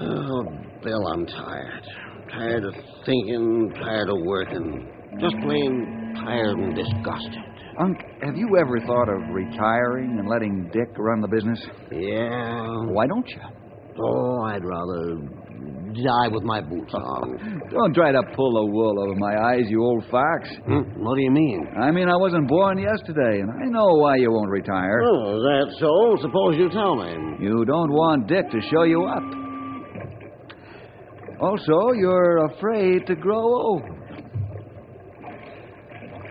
Oh, 0.00 0.44
Bill, 0.82 1.06
I'm 1.08 1.26
tired. 1.26 1.84
Tired 2.30 2.64
of 2.64 2.74
thinking, 3.04 3.70
tired 3.76 4.08
of 4.08 4.16
working. 4.24 4.88
Just 5.20 5.36
plain 5.42 6.14
tired 6.24 6.56
and 6.56 6.74
disgusted. 6.74 7.44
Unc, 7.78 7.98
have 8.22 8.36
you 8.36 8.56
ever 8.58 8.80
thought 8.86 9.08
of 9.08 9.20
retiring 9.30 10.18
and 10.18 10.28
letting 10.28 10.70
Dick 10.72 10.88
run 10.96 11.20
the 11.20 11.28
business? 11.28 11.60
Yeah. 11.90 12.66
Why 12.88 13.06
don't 13.06 13.28
you? 13.28 13.40
Oh, 14.00 14.42
I'd 14.42 14.64
rather 14.64 15.41
die 15.92 16.28
with 16.28 16.42
my 16.42 16.60
boots 16.60 16.92
on. 16.94 17.60
Don't 17.70 17.94
try 17.94 18.12
to 18.12 18.22
pull 18.34 18.52
the 18.52 18.66
wool 18.72 19.00
over 19.00 19.14
my 19.16 19.34
eyes, 19.52 19.64
you 19.68 19.82
old 19.82 20.04
fox. 20.10 20.48
Hmm? 20.66 21.02
What 21.02 21.16
do 21.16 21.22
you 21.22 21.30
mean? 21.30 21.66
I 21.80 21.90
mean, 21.90 22.08
I 22.08 22.16
wasn't 22.16 22.48
born 22.48 22.78
yesterday, 22.78 23.40
and 23.40 23.50
I 23.50 23.66
know 23.68 23.94
why 23.94 24.16
you 24.16 24.30
won't 24.30 24.50
retire. 24.50 25.02
Oh, 25.02 25.42
that's 25.42 25.78
so? 25.80 26.16
Suppose 26.20 26.56
you 26.56 26.70
tell 26.70 26.96
me. 26.96 27.36
You 27.40 27.64
don't 27.64 27.90
want 27.90 28.28
Dick 28.28 28.50
to 28.50 28.60
show 28.70 28.84
you 28.84 29.04
up. 29.04 29.22
Also, 31.40 31.92
you're 31.92 32.46
afraid 32.46 33.06
to 33.06 33.16
grow 33.16 33.42
old. 33.42 33.82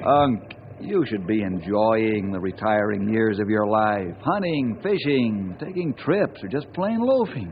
Unc, 0.05 0.41
you 0.79 1.05
should 1.05 1.27
be 1.27 1.43
enjoying 1.43 2.31
the 2.31 2.39
retiring 2.39 3.11
years 3.13 3.39
of 3.39 3.49
your 3.49 3.67
life 3.67 4.15
hunting, 4.23 4.79
fishing, 4.81 5.55
taking 5.59 5.93
trips, 5.93 6.43
or 6.43 6.47
just 6.47 6.71
plain 6.73 6.99
loafing. 6.99 7.51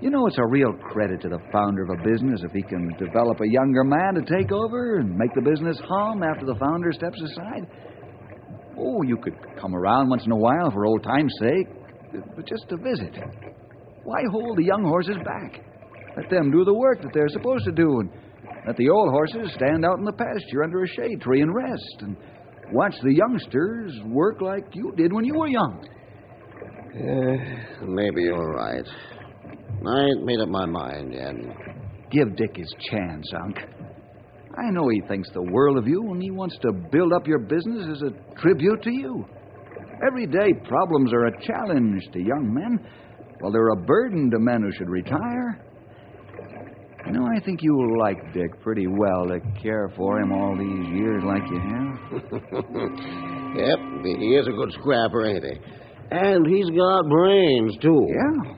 You 0.00 0.10
know, 0.10 0.26
it's 0.26 0.38
a 0.38 0.46
real 0.46 0.72
credit 0.72 1.20
to 1.22 1.28
the 1.28 1.38
founder 1.52 1.82
of 1.84 1.90
a 1.90 2.02
business 2.02 2.42
if 2.44 2.52
he 2.52 2.62
can 2.62 2.94
develop 2.98 3.40
a 3.40 3.48
younger 3.48 3.84
man 3.84 4.14
to 4.14 4.22
take 4.22 4.52
over 4.52 4.98
and 4.98 5.16
make 5.16 5.34
the 5.34 5.40
business 5.40 5.78
hum 5.88 6.22
after 6.22 6.46
the 6.46 6.56
founder 6.56 6.92
steps 6.92 7.20
aside. 7.22 7.66
Oh, 8.78 9.02
you 9.02 9.16
could 9.16 9.36
come 9.60 9.74
around 9.74 10.10
once 10.10 10.24
in 10.26 10.32
a 10.32 10.36
while 10.36 10.70
for 10.70 10.84
old 10.86 11.02
time's 11.02 11.32
sake, 11.40 11.68
but 12.36 12.46
just 12.46 12.68
to 12.68 12.76
visit. 12.76 13.16
Why 14.02 14.20
hold 14.30 14.58
the 14.58 14.64
young 14.64 14.84
horses 14.84 15.16
back? 15.24 15.60
Let 16.16 16.28
them 16.30 16.50
do 16.50 16.64
the 16.64 16.74
work 16.74 17.00
that 17.02 17.12
they're 17.12 17.28
supposed 17.28 17.64
to 17.64 17.72
do, 17.72 18.00
and 18.00 18.10
let 18.66 18.76
the 18.76 18.88
old 18.88 19.10
horses 19.10 19.52
stand 19.54 19.84
out 19.84 19.98
in 19.98 20.04
the 20.04 20.12
pasture 20.12 20.62
under 20.62 20.82
a 20.82 20.88
shade 20.88 21.20
tree 21.20 21.40
and 21.40 21.54
rest, 21.54 21.96
and 22.00 22.16
watch 22.72 22.94
the 23.02 23.14
youngsters 23.14 23.98
work 24.06 24.40
like 24.40 24.64
you 24.74 24.92
did 24.96 25.12
when 25.12 25.24
you 25.24 25.34
were 25.34 25.48
young. 25.48 25.86
Eh, 26.94 27.84
maybe 27.86 28.22
you're 28.22 28.52
right. 28.52 28.86
I 29.86 30.04
ain't 30.04 30.24
made 30.24 30.40
up 30.40 30.48
my 30.48 30.66
mind 30.66 31.12
yet. 31.12 31.34
Give 32.10 32.34
Dick 32.36 32.56
his 32.56 32.72
chance, 32.90 33.26
Unc. 33.44 33.58
I 34.56 34.70
know 34.70 34.88
he 34.88 35.00
thinks 35.08 35.28
the 35.32 35.42
world 35.42 35.76
of 35.76 35.88
you, 35.88 36.00
and 36.12 36.22
he 36.22 36.30
wants 36.30 36.56
to 36.62 36.72
build 36.72 37.12
up 37.12 37.26
your 37.26 37.40
business 37.40 37.88
as 37.90 38.02
a 38.02 38.40
tribute 38.40 38.82
to 38.82 38.92
you. 38.92 39.26
Everyday 40.06 40.52
problems 40.68 41.12
are 41.12 41.26
a 41.26 41.42
challenge 41.42 42.02
to 42.12 42.18
young 42.20 42.52
men, 42.52 42.78
while 43.40 43.52
they're 43.52 43.70
a 43.70 43.76
burden 43.76 44.30
to 44.30 44.38
men 44.38 44.62
who 44.62 44.72
should 44.72 44.88
retire. 44.88 45.60
You 47.06 47.12
know, 47.12 47.26
I 47.26 47.40
think 47.44 47.60
you'll 47.62 47.98
like 47.98 48.32
Dick 48.32 48.60
pretty 48.62 48.86
well 48.86 49.26
to 49.26 49.40
care 49.62 49.92
for 49.96 50.20
him 50.20 50.32
all 50.32 50.56
these 50.56 50.88
years 50.98 51.22
like 51.24 51.42
you 51.50 51.60
have. 51.60 51.98
yep, 53.56 53.78
he 54.04 54.34
is 54.36 54.46
a 54.46 54.52
good 54.52 54.72
scrapper, 54.72 55.26
ain't 55.26 55.44
he? 55.44 55.58
And 56.10 56.46
he's 56.46 56.70
got 56.70 57.08
brains, 57.08 57.76
too. 57.82 58.06
Yeah. 58.08 58.54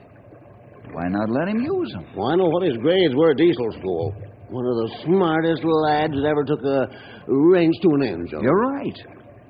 Why 0.97 1.09
not 1.09 1.29
let 1.29 1.47
him 1.47 1.61
use 1.61 1.91
them? 1.93 2.07
Well, 2.15 2.29
I 2.29 2.35
know 2.37 2.49
what 2.49 2.63
his 2.63 2.75
grades 2.77 3.13
were 3.13 3.29
at 3.29 3.37
diesel 3.37 3.71
school. 3.77 4.15
One 4.49 4.65
of 4.65 4.77
the 4.81 4.89
smartest 5.05 5.61
lads 5.63 6.13
that 6.17 6.25
ever 6.25 6.43
took 6.43 6.63
a 6.63 6.87
wrench 7.27 7.75
to 7.83 7.89
an 7.89 8.01
engine. 8.01 8.41
You're 8.41 8.57
right. 8.57 8.97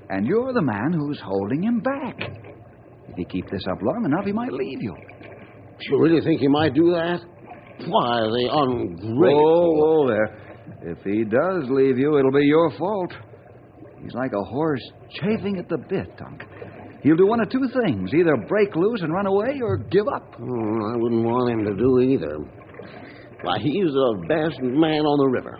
And 0.09 0.27
you're 0.27 0.51
the 0.51 0.61
man 0.61 0.91
who's 0.91 1.21
holding 1.23 1.63
him 1.63 1.79
back. 1.79 2.19
If 3.07 3.17
you 3.17 3.25
keep 3.31 3.49
this 3.49 3.63
up 3.71 3.77
long 3.81 4.03
enough, 4.03 4.25
he 4.25 4.33
might 4.33 4.51
leave 4.51 4.81
you. 4.81 4.93
You 5.87 6.01
really 6.01 6.19
think 6.19 6.41
he 6.41 6.49
might 6.49 6.73
do 6.73 6.91
that? 6.91 7.21
Why, 7.87 8.19
the 8.19 8.49
ungrateful. 8.51 9.15
Whoa, 9.15 10.03
whoa 10.03 10.07
there. 10.09 10.91
If 10.91 10.97
he 11.05 11.23
does 11.23 11.63
leave 11.69 11.97
you, 11.97 12.17
it'll 12.17 12.33
be 12.33 12.43
your 12.43 12.71
fault. 12.77 13.13
He's 14.03 14.13
like 14.13 14.33
a 14.33 14.43
horse 14.43 14.83
chafing 15.11 15.59
at 15.59 15.69
the 15.69 15.77
bit, 15.77 16.11
Unc. 16.25 16.43
He'll 17.03 17.15
do 17.15 17.27
one 17.27 17.39
of 17.39 17.49
two 17.49 17.67
things 17.83 18.13
either 18.13 18.35
break 18.47 18.75
loose 18.75 19.01
and 19.01 19.13
run 19.13 19.27
away 19.27 19.59
or 19.61 19.77
give 19.77 20.07
up. 20.07 20.35
Oh, 20.39 20.93
I 20.93 20.97
wouldn't 20.97 21.23
want 21.23 21.51
him 21.51 21.65
to 21.65 21.75
do 21.75 21.99
either. 21.99 22.37
Why, 23.41 23.59
he's 23.59 23.91
the 23.91 24.25
best 24.27 24.59
man 24.61 25.05
on 25.05 25.17
the 25.19 25.27
river. 25.27 25.59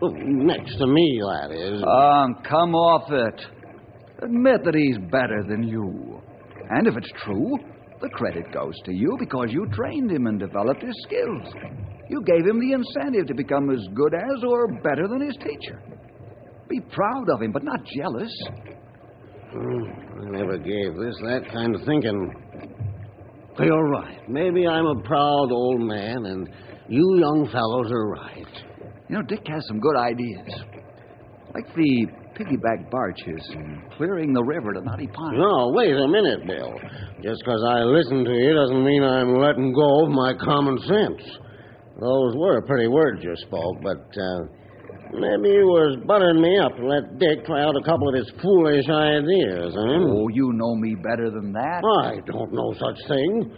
Well, 0.00 0.12
next 0.12 0.76
to 0.76 0.86
me, 0.86 1.20
that 1.22 1.50
is. 1.52 1.82
Unc, 1.82 2.44
come 2.46 2.74
off 2.74 3.10
it. 3.10 3.40
Admit 4.22 4.64
that 4.64 4.74
he's 4.74 4.98
better 5.10 5.42
than 5.48 5.66
you. 5.66 6.20
And 6.70 6.86
if 6.86 6.96
it's 6.96 7.10
true, 7.24 7.56
the 8.00 8.08
credit 8.10 8.52
goes 8.52 8.74
to 8.84 8.92
you 8.92 9.16
because 9.18 9.46
you 9.50 9.66
trained 9.72 10.10
him 10.10 10.26
and 10.26 10.38
developed 10.38 10.82
his 10.82 10.94
skills. 11.04 11.54
You 12.10 12.22
gave 12.26 12.46
him 12.46 12.60
the 12.60 12.72
incentive 12.72 13.26
to 13.28 13.34
become 13.34 13.70
as 13.70 13.80
good 13.94 14.12
as 14.14 14.44
or 14.46 14.68
better 14.82 15.08
than 15.08 15.22
his 15.22 15.36
teacher. 15.36 15.82
Be 16.68 16.80
proud 16.92 17.28
of 17.30 17.40
him, 17.40 17.52
but 17.52 17.64
not 17.64 17.80
jealous. 17.96 18.30
Hmm, 19.54 19.84
I 20.20 20.30
never 20.30 20.58
gave 20.58 20.96
this 20.96 21.14
that 21.22 21.42
kind 21.52 21.76
of 21.76 21.82
thinking. 21.86 22.34
But 23.56 23.66
you're 23.66 23.88
right. 23.88 24.28
Maybe 24.28 24.66
I'm 24.66 24.86
a 24.86 25.00
proud 25.02 25.52
old 25.52 25.80
man, 25.80 26.26
and 26.26 26.48
you 26.88 27.20
young 27.20 27.48
fellows 27.52 27.86
are 27.92 28.08
right. 28.10 28.64
You 29.08 29.16
know, 29.16 29.22
Dick 29.22 29.46
has 29.46 29.64
some 29.68 29.78
good 29.78 29.96
ideas. 29.96 30.48
Like 31.54 31.72
the 31.76 32.06
piggyback 32.34 32.90
barges 32.90 33.48
and 33.50 33.80
clearing 33.96 34.32
the 34.32 34.42
river 34.42 34.72
to 34.72 34.80
Knotty 34.80 35.06
Pine. 35.06 35.38
No, 35.38 35.70
wait 35.72 35.94
a 35.94 36.08
minute, 36.08 36.48
Bill. 36.48 36.74
Just 37.22 37.40
because 37.44 37.62
I 37.68 37.84
listen 37.84 38.24
to 38.24 38.32
you 38.32 38.54
doesn't 38.54 38.84
mean 38.84 39.04
I'm 39.04 39.36
letting 39.36 39.72
go 39.72 40.04
of 40.04 40.10
my 40.10 40.34
common 40.34 40.78
sense. 40.80 41.22
Those 42.00 42.34
were 42.34 42.60
pretty 42.62 42.88
words 42.88 43.22
you 43.22 43.36
spoke, 43.36 43.76
but 43.84 44.02
uh, 44.20 44.40
maybe 45.12 45.50
he 45.52 45.64
was 45.66 45.98
buttering 46.06 46.40
me 46.40 46.58
up 46.58 46.76
to 46.76 46.86
let 46.86 47.18
Dick 47.18 47.44
try 47.44 47.62
out 47.62 47.76
a 47.76 47.84
couple 47.84 48.08
of 48.08 48.14
his 48.14 48.30
foolish 48.40 48.88
ideas, 48.88 49.74
huh? 49.74 50.08
Oh, 50.08 50.28
you 50.28 50.52
know 50.54 50.74
me 50.76 50.94
better 50.94 51.30
than 51.30 51.52
that. 51.52 51.82
I 51.84 52.20
don't 52.26 52.52
know 52.52 52.72
such 52.74 52.98
thing. 53.08 53.52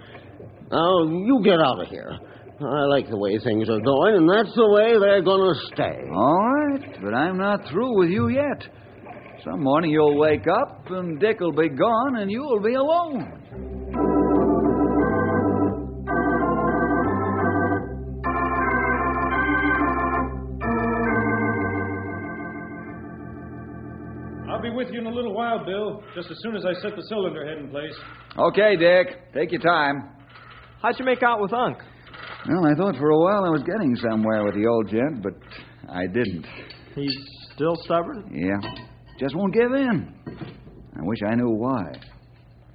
Now, 0.71 1.05
you 1.07 1.41
get 1.45 1.61
out 1.61 1.81
of 1.81 1.89
here. 1.89 2.19
I 2.59 2.85
like 2.87 3.09
the 3.09 3.19
way 3.19 3.39
things 3.39 3.69
are 3.69 3.81
going, 3.81 4.17
and 4.17 4.29
that's 4.29 4.55
the 4.57 4.71
way 4.71 4.99
they're 4.99 5.23
going 5.23 5.55
to 5.55 5.61
stay. 5.75 6.01
All 6.11 6.41
right, 6.41 7.03
but 7.03 7.13
I'm 7.15 7.37
not 7.37 7.69
through 7.71 7.99
with 7.99 8.09
you 8.09 8.29
yet. 8.29 8.67
Some 9.45 9.63
morning 9.63 9.91
you'll 9.93 10.19
wake 10.19 10.47
up 10.49 10.91
and 10.91 11.21
Dick 11.21 11.39
will 11.39 11.53
be 11.53 11.69
gone 11.69 12.17
and 12.17 12.31
you'll 12.31 12.61
be 12.61 12.75
alone. 12.75 13.46
I'll 24.57 24.63
be 24.63 24.71
with 24.71 24.89
you 24.91 25.01
in 25.01 25.07
a 25.07 25.11
little 25.11 25.35
while, 25.35 25.63
Bill, 25.67 26.03
just 26.15 26.31
as 26.31 26.39
soon 26.41 26.57
as 26.57 26.65
I 26.65 26.73
set 26.81 26.97
the 26.97 27.03
cylinder 27.11 27.45
head 27.47 27.59
in 27.59 27.69
place. 27.69 27.93
Okay, 28.39 28.75
Dick. 28.75 29.35
Take 29.35 29.53
your 29.53 29.61
time. 29.61 30.09
How'd 30.81 30.99
you 30.99 31.05
make 31.05 31.23
out 31.23 31.43
with 31.43 31.53
Unc? 31.53 31.77
Well, 32.49 32.65
I 32.65 32.75
thought 32.75 32.97
for 32.97 33.11
a 33.11 33.19
while 33.19 33.45
I 33.45 33.51
was 33.51 33.63
getting 33.65 33.95
somewhere 33.97 34.45
with 34.45 34.55
the 34.55 34.67
old 34.67 34.89
gent, 34.89 35.23
but 35.23 35.35
I 35.93 36.07
didn't. 36.07 36.47
He's 36.95 37.15
still 37.55 37.77
stubborn? 37.85 38.31
Yeah. 38.33 38.57
Just 39.21 39.37
won't 39.37 39.53
give 39.53 39.73
in. 39.73 40.15
I 40.27 41.01
wish 41.03 41.19
I 41.31 41.35
knew 41.35 41.51
why. 41.51 41.93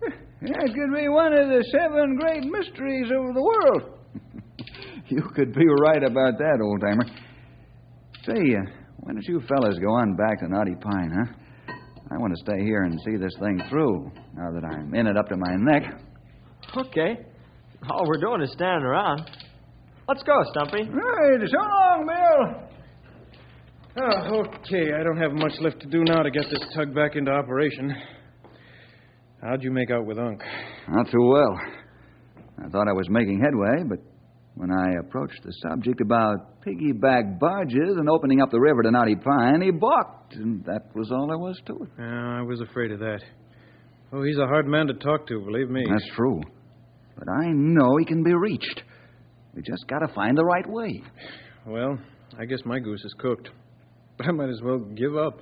That 0.41 0.73
could 0.73 0.95
be 0.95 1.07
one 1.07 1.33
of 1.33 1.49
the 1.49 1.63
seven 1.71 2.17
great 2.19 2.43
mysteries 2.43 3.09
of 3.11 3.33
the 3.33 3.41
world. 3.41 3.97
You 5.07 5.23
could 5.35 5.53
be 5.53 5.65
right 5.67 6.03
about 6.03 6.37
that, 6.37 6.59
old 6.63 6.79
timer. 6.79 7.03
Say, 8.23 8.55
uh, 8.55 8.71
why 9.01 9.13
don't 9.13 9.25
you 9.27 9.41
fellas 9.41 9.77
go 9.79 9.89
on 9.89 10.15
back 10.15 10.39
to 10.39 10.47
Knotty 10.47 10.75
Pine, 10.79 11.11
huh? 11.11 11.40
I 12.11 12.17
want 12.17 12.33
to 12.35 12.43
stay 12.43 12.61
here 12.63 12.83
and 12.83 12.99
see 13.05 13.15
this 13.15 13.33
thing 13.39 13.61
through, 13.69 14.11
now 14.35 14.51
that 14.51 14.65
I'm 14.65 14.93
in 14.93 15.07
it 15.07 15.15
up 15.15 15.29
to 15.29 15.37
my 15.37 15.55
neck. 15.55 15.83
Okay. 16.75 17.17
All 17.89 18.05
we're 18.05 18.19
doing 18.19 18.41
is 18.41 18.51
standing 18.51 18.85
around. 18.85 19.29
Let's 20.09 20.21
go, 20.23 20.33
Stumpy. 20.51 20.89
Right, 20.89 21.49
so 21.49 21.57
long, 21.57 22.07
Bill. 22.07 24.03
Oh, 24.03 24.43
okay. 24.43 24.93
I 24.93 25.03
don't 25.03 25.17
have 25.17 25.31
much 25.31 25.53
left 25.61 25.79
to 25.81 25.87
do 25.87 26.03
now 26.03 26.21
to 26.21 26.31
get 26.31 26.43
this 26.49 26.65
tug 26.75 26.93
back 26.93 27.15
into 27.15 27.31
operation. 27.31 27.95
How'd 29.41 29.63
you 29.63 29.71
make 29.71 29.89
out 29.89 30.05
with 30.05 30.19
Unc? 30.19 30.41
Not 30.89 31.09
too 31.09 31.23
well. 31.23 31.59
I 32.63 32.69
thought 32.69 32.87
I 32.89 32.93
was 32.93 33.07
making 33.09 33.39
headway, 33.41 33.83
but 33.87 33.99
when 34.55 34.71
I 34.71 34.99
approached 34.99 35.41
the 35.43 35.51
subject 35.69 36.01
about 36.01 36.61
piggyback 36.61 37.39
barges 37.39 37.97
and 37.97 38.09
opening 38.09 38.41
up 38.41 38.51
the 38.51 38.59
river 38.59 38.83
to 38.83 38.91
Knotty 38.91 39.15
Pine, 39.15 39.61
he 39.61 39.71
balked, 39.71 40.35
and 40.35 40.63
that 40.65 40.93
was 40.95 41.11
all 41.11 41.27
there 41.27 41.37
was 41.37 41.59
to 41.67 41.73
it. 41.83 41.89
Yeah, 41.97 42.39
I 42.39 42.41
was 42.41 42.61
afraid 42.61 42.91
of 42.91 42.99
that. 42.99 43.21
Oh, 44.13 44.23
he's 44.23 44.37
a 44.37 44.45
hard 44.45 44.67
man 44.67 44.87
to 44.87 44.93
talk 44.93 45.25
to, 45.27 45.39
believe 45.39 45.69
me. 45.69 45.85
That's 45.89 46.09
true. 46.15 46.41
But 47.17 47.29
I 47.29 47.47
know 47.47 47.97
he 47.97 48.05
can 48.05 48.23
be 48.23 48.33
reached. 48.33 48.83
We 49.55 49.61
just 49.61 49.85
got 49.87 49.99
to 49.99 50.13
find 50.13 50.37
the 50.37 50.45
right 50.45 50.67
way. 50.67 51.01
Well, 51.65 51.97
I 52.39 52.45
guess 52.45 52.59
my 52.65 52.79
goose 52.79 53.03
is 53.03 53.13
cooked. 53.19 53.49
But 54.17 54.27
I 54.29 54.31
might 54.31 54.49
as 54.49 54.61
well 54.63 54.79
give 54.79 55.15
up. 55.15 55.41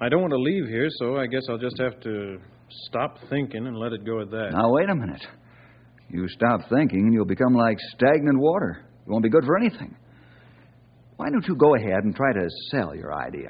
I 0.00 0.08
don't 0.10 0.20
want 0.20 0.32
to 0.32 0.38
leave 0.38 0.66
here, 0.66 0.88
so 0.98 1.16
I 1.16 1.26
guess 1.26 1.42
I'll 1.48 1.58
just 1.58 1.78
have 1.80 1.98
to 2.00 2.38
stop 2.88 3.16
thinking 3.30 3.66
and 3.66 3.78
let 3.78 3.92
it 3.92 4.04
go 4.04 4.20
at 4.20 4.30
that. 4.30 4.50
Now, 4.52 4.70
wait 4.72 4.90
a 4.90 4.94
minute. 4.94 5.24
You 6.08 6.28
stop 6.28 6.60
thinking, 6.68 7.00
and 7.00 7.12
you'll 7.12 7.24
become 7.24 7.54
like 7.54 7.78
stagnant 7.94 8.38
water. 8.38 8.84
It 9.06 9.10
won't 9.10 9.22
be 9.22 9.30
good 9.30 9.44
for 9.44 9.56
anything. 9.58 9.96
Why 11.16 11.30
don't 11.30 11.46
you 11.46 11.56
go 11.56 11.74
ahead 11.74 12.04
and 12.04 12.14
try 12.14 12.32
to 12.32 12.46
sell 12.70 12.94
your 12.94 13.14
idea? 13.14 13.48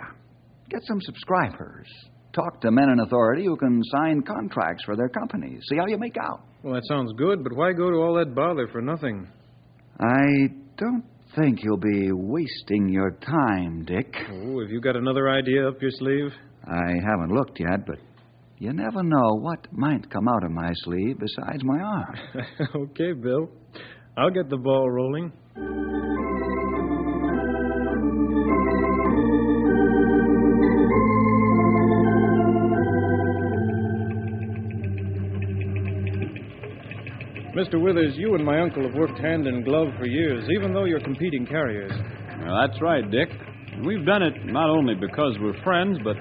Get 0.70 0.82
some 0.84 1.00
subscribers. 1.00 1.86
Talk 2.32 2.60
to 2.60 2.70
men 2.70 2.90
in 2.90 3.00
authority 3.00 3.44
who 3.44 3.56
can 3.56 3.82
sign 3.84 4.22
contracts 4.22 4.84
for 4.84 4.96
their 4.96 5.08
companies. 5.08 5.62
See 5.68 5.76
how 5.76 5.86
you 5.86 5.98
make 5.98 6.16
out. 6.16 6.42
Well, 6.62 6.74
that 6.74 6.84
sounds 6.86 7.12
good, 7.16 7.42
but 7.42 7.54
why 7.54 7.72
go 7.72 7.90
to 7.90 7.96
all 7.96 8.14
that 8.14 8.34
bother 8.34 8.68
for 8.68 8.82
nothing? 8.82 9.26
I 9.98 10.48
don't 10.76 11.04
think 11.34 11.62
you'll 11.62 11.78
be 11.78 12.10
wasting 12.12 12.88
your 12.88 13.12
time, 13.12 13.84
Dick. 13.84 14.14
Oh, 14.30 14.60
have 14.60 14.70
you 14.70 14.80
got 14.80 14.96
another 14.96 15.30
idea 15.30 15.68
up 15.68 15.80
your 15.80 15.90
sleeve? 15.92 16.32
I 16.66 16.92
haven't 17.04 17.32
looked 17.32 17.58
yet, 17.60 17.86
but 17.86 17.98
you 18.58 18.72
never 18.72 19.02
know 19.02 19.34
what 19.34 19.66
might 19.72 20.10
come 20.10 20.28
out 20.28 20.44
of 20.44 20.50
my 20.50 20.70
sleeve 20.84 21.18
besides 21.18 21.62
my 21.62 21.78
arm. 21.78 22.14
okay, 22.76 23.12
Bill. 23.12 23.48
I'll 24.16 24.30
get 24.30 24.48
the 24.48 24.56
ball 24.56 24.90
rolling. 24.90 25.32
Mr. 37.56 37.80
Withers, 37.80 38.14
you 38.16 38.34
and 38.34 38.44
my 38.44 38.60
uncle 38.60 38.82
have 38.82 38.94
worked 38.94 39.18
hand 39.18 39.46
in 39.46 39.64
glove 39.64 39.88
for 39.98 40.06
years, 40.06 40.46
even 40.54 40.74
though 40.74 40.84
you're 40.84 41.00
competing 41.00 41.46
carriers. 41.46 41.90
Well, 42.42 42.60
that's 42.60 42.80
right, 42.82 43.10
Dick. 43.10 43.30
We've 43.82 44.04
done 44.04 44.22
it 44.22 44.44
not 44.44 44.68
only 44.68 44.94
because 44.94 45.36
we're 45.40 45.58
friends, 45.62 45.98
but 46.04 46.16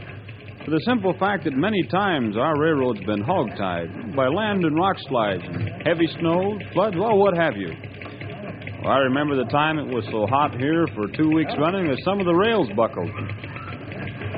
for 0.66 0.72
the 0.72 0.82
simple 0.90 1.14
fact 1.20 1.44
that 1.44 1.54
many 1.54 1.84
times 1.84 2.36
our 2.36 2.60
railroad's 2.60 3.06
been 3.06 3.22
hog-tied 3.22 4.16
by 4.16 4.28
land 4.28 4.66
and 4.66 4.76
rock 4.76 4.98
slides 5.08 5.44
and 5.46 5.70
heavy 5.86 6.08
snows, 6.20 6.60
floods, 6.74 6.98
well, 6.98 7.18
what 7.18 7.38
have 7.38 7.56
you. 7.56 7.70
Well, 8.82 8.92
I 8.92 8.98
remember 9.06 9.38
the 9.38 9.50
time 9.52 9.78
it 9.78 9.94
was 9.94 10.04
so 10.10 10.26
hot 10.26 10.58
here 10.60 10.88
for 10.96 11.06
two 11.06 11.30
weeks 11.30 11.54
running 11.60 11.86
that 11.86 12.02
some 12.04 12.20
of 12.20 12.26
the 12.26 12.34
rails 12.34 12.68
buckled. 12.76 13.14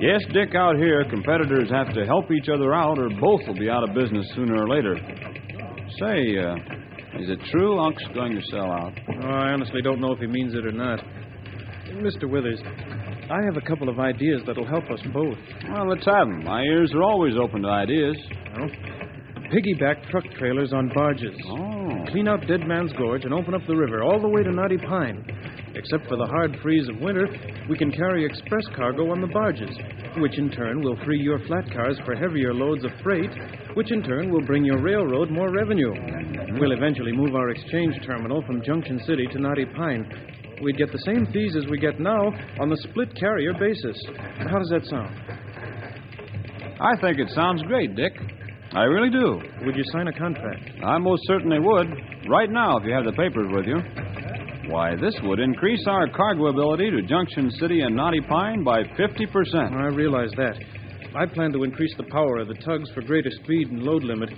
Yes, 0.04 0.20
Dick, 0.34 0.54
out 0.54 0.76
here, 0.76 1.08
competitors 1.10 1.72
have 1.72 1.94
to 1.96 2.06
help 2.06 2.30
each 2.30 2.50
other 2.50 2.76
out, 2.76 3.00
or 3.00 3.10
both 3.10 3.48
will 3.48 3.58
be 3.58 3.70
out 3.70 3.88
of 3.88 3.96
business 3.96 4.28
sooner 4.36 4.62
or 4.62 4.68
later. 4.68 5.00
Say, 5.98 6.38
uh, 6.44 7.24
is 7.24 7.32
it 7.32 7.40
true 7.52 7.80
Unc's 7.80 8.04
going 8.14 8.36
to 8.36 8.42
sell 8.52 8.70
out? 8.70 8.94
Oh, 9.24 9.28
I 9.28 9.56
honestly 9.56 9.82
don't 9.82 10.02
know 10.02 10.12
if 10.12 10.20
he 10.20 10.28
means 10.28 10.54
it 10.54 10.66
or 10.68 10.74
not. 10.74 11.00
Mr. 12.04 12.30
Withers, 12.30 12.60
I 13.30 13.44
have 13.44 13.58
a 13.58 13.62
couple 13.62 13.90
of 13.90 14.00
ideas 14.00 14.42
that'll 14.48 14.66
help 14.66 14.90
us 14.90 15.02
both. 15.14 15.38
Well, 15.70 15.90
let's 15.90 16.06
have 16.06 16.28
'em. 16.28 16.46
My 16.46 16.62
ears 16.64 16.94
are 16.94 17.04
always 17.04 17.36
open 17.36 17.62
to 17.64 17.68
ideas. 17.70 18.16
Well, 18.58 18.70
piggyback 19.52 20.10
truck 20.10 20.24
trailers 20.38 20.72
on 20.72 20.90
barges. 20.96 21.36
Oh. 21.50 22.06
Clean 22.08 22.28
out 22.28 22.48
Dead 22.48 22.66
Man's 22.66 22.94
Gorge 22.94 23.26
and 23.26 23.34
open 23.34 23.54
up 23.54 23.66
the 23.68 23.76
river 23.76 24.02
all 24.02 24.20
the 24.20 24.30
way 24.30 24.44
to 24.44 24.52
Knotty 24.52 24.78
Pine. 24.78 25.26
Except 25.76 26.08
for 26.08 26.16
the 26.16 26.26
hard 26.26 26.58
freeze 26.62 26.88
of 26.88 27.02
winter, 27.02 27.28
we 27.70 27.78
can 27.78 27.92
carry 27.92 28.24
express 28.24 28.66
cargo 28.76 29.12
on 29.12 29.20
the 29.20 29.28
barges, 29.28 29.78
which 30.18 30.38
in 30.38 30.50
turn 30.50 30.82
will 30.82 30.96
free 31.04 31.20
your 31.20 31.40
flat 31.40 31.70
cars 31.72 32.00
for 32.06 32.16
heavier 32.16 32.54
loads 32.54 32.86
of 32.86 32.92
freight, 33.04 33.30
which 33.74 33.92
in 33.92 34.02
turn 34.04 34.32
will 34.32 34.42
bring 34.46 34.64
your 34.64 34.80
railroad 34.80 35.30
more 35.30 35.52
revenue. 35.52 35.94
We'll 36.60 36.72
eventually 36.72 37.12
move 37.12 37.36
our 37.36 37.50
exchange 37.50 38.00
terminal 38.06 38.42
from 38.44 38.62
Junction 38.64 39.00
City 39.06 39.28
to 39.28 39.40
Knotty 39.40 39.66
Pine. 39.66 40.08
We'd 40.62 40.78
get 40.78 40.92
the 40.92 41.04
same 41.06 41.28
fees 41.32 41.56
as 41.56 41.68
we 41.70 41.78
get 41.78 42.00
now 42.00 42.32
on 42.60 42.70
the 42.70 42.78
split 42.90 43.16
carrier 43.16 43.54
basis. 43.54 43.98
How 44.50 44.58
does 44.58 44.70
that 44.70 44.86
sound? 44.86 45.14
I 46.80 47.00
think 47.02 47.20
it 47.20 47.30
sounds 47.34 47.62
great, 47.64 47.96
Dick. 47.96 48.14
I 48.74 48.84
really 48.84 49.10
do. 49.10 49.40
Would 49.66 49.76
you 49.76 49.84
sign 49.92 50.08
a 50.08 50.14
contract? 50.14 50.62
I 50.84 50.98
most 50.98 51.22
certainly 51.26 51.60
would. 51.60 51.88
Right 52.30 52.50
now, 52.50 52.78
if 52.78 52.86
you 52.86 52.94
have 52.94 53.06
the 53.06 53.14
papers 53.14 53.48
with 53.52 53.66
you. 53.66 53.78
Why, 54.70 54.96
this 54.96 55.16
would 55.24 55.40
increase 55.40 55.86
our 55.88 56.10
cargo 56.10 56.48
ability 56.48 56.92
to 56.92 57.02
Junction 57.02 57.50
City 57.52 57.82
and 57.82 57.96
Knotty 57.96 58.20
Pine 58.28 58.64
by 58.64 58.84
50%. 59.00 59.72
I 59.72 59.88
realize 59.96 60.32
that. 60.38 60.56
I 61.16 61.26
plan 61.26 61.54
to 61.54 61.64
increase 61.64 61.96
the 61.96 62.04
power 62.04 62.40
of 62.40 62.50
the 62.50 62.56
tugs 62.56 62.90
for 62.94 63.02
greater 63.02 63.32
speed 63.44 63.72
and 63.72 63.84
load 63.84 64.04
limit. 64.04 64.30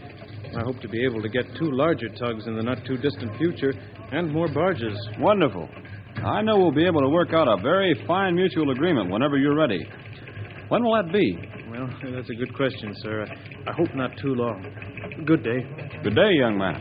I 0.55 0.61
hope 0.63 0.79
to 0.81 0.87
be 0.87 1.03
able 1.03 1.21
to 1.21 1.29
get 1.29 1.45
two 1.57 1.71
larger 1.71 2.09
tugs 2.09 2.45
in 2.47 2.55
the 2.55 2.63
not 2.63 2.85
too 2.85 2.97
distant 2.97 3.35
future 3.37 3.73
and 4.11 4.31
more 4.31 4.47
barges. 4.47 4.97
Wonderful. 5.17 5.67
I 6.25 6.41
know 6.41 6.57
we'll 6.57 6.71
be 6.71 6.85
able 6.85 7.01
to 7.01 7.09
work 7.09 7.33
out 7.33 7.47
a 7.47 7.61
very 7.61 7.93
fine 8.05 8.35
mutual 8.35 8.71
agreement 8.71 9.09
whenever 9.09 9.37
you're 9.37 9.55
ready. 9.55 9.85
When 10.67 10.83
will 10.83 10.95
that 10.95 11.11
be? 11.11 11.37
Well, 11.71 11.89
that's 12.13 12.29
a 12.29 12.33
good 12.33 12.53
question, 12.55 12.93
sir. 13.01 13.25
I 13.67 13.71
hope 13.71 13.95
not 13.95 14.11
too 14.17 14.35
long. 14.35 14.61
Good 15.25 15.43
day. 15.43 15.59
Good 16.03 16.15
day, 16.15 16.31
young 16.33 16.57
man. 16.57 16.75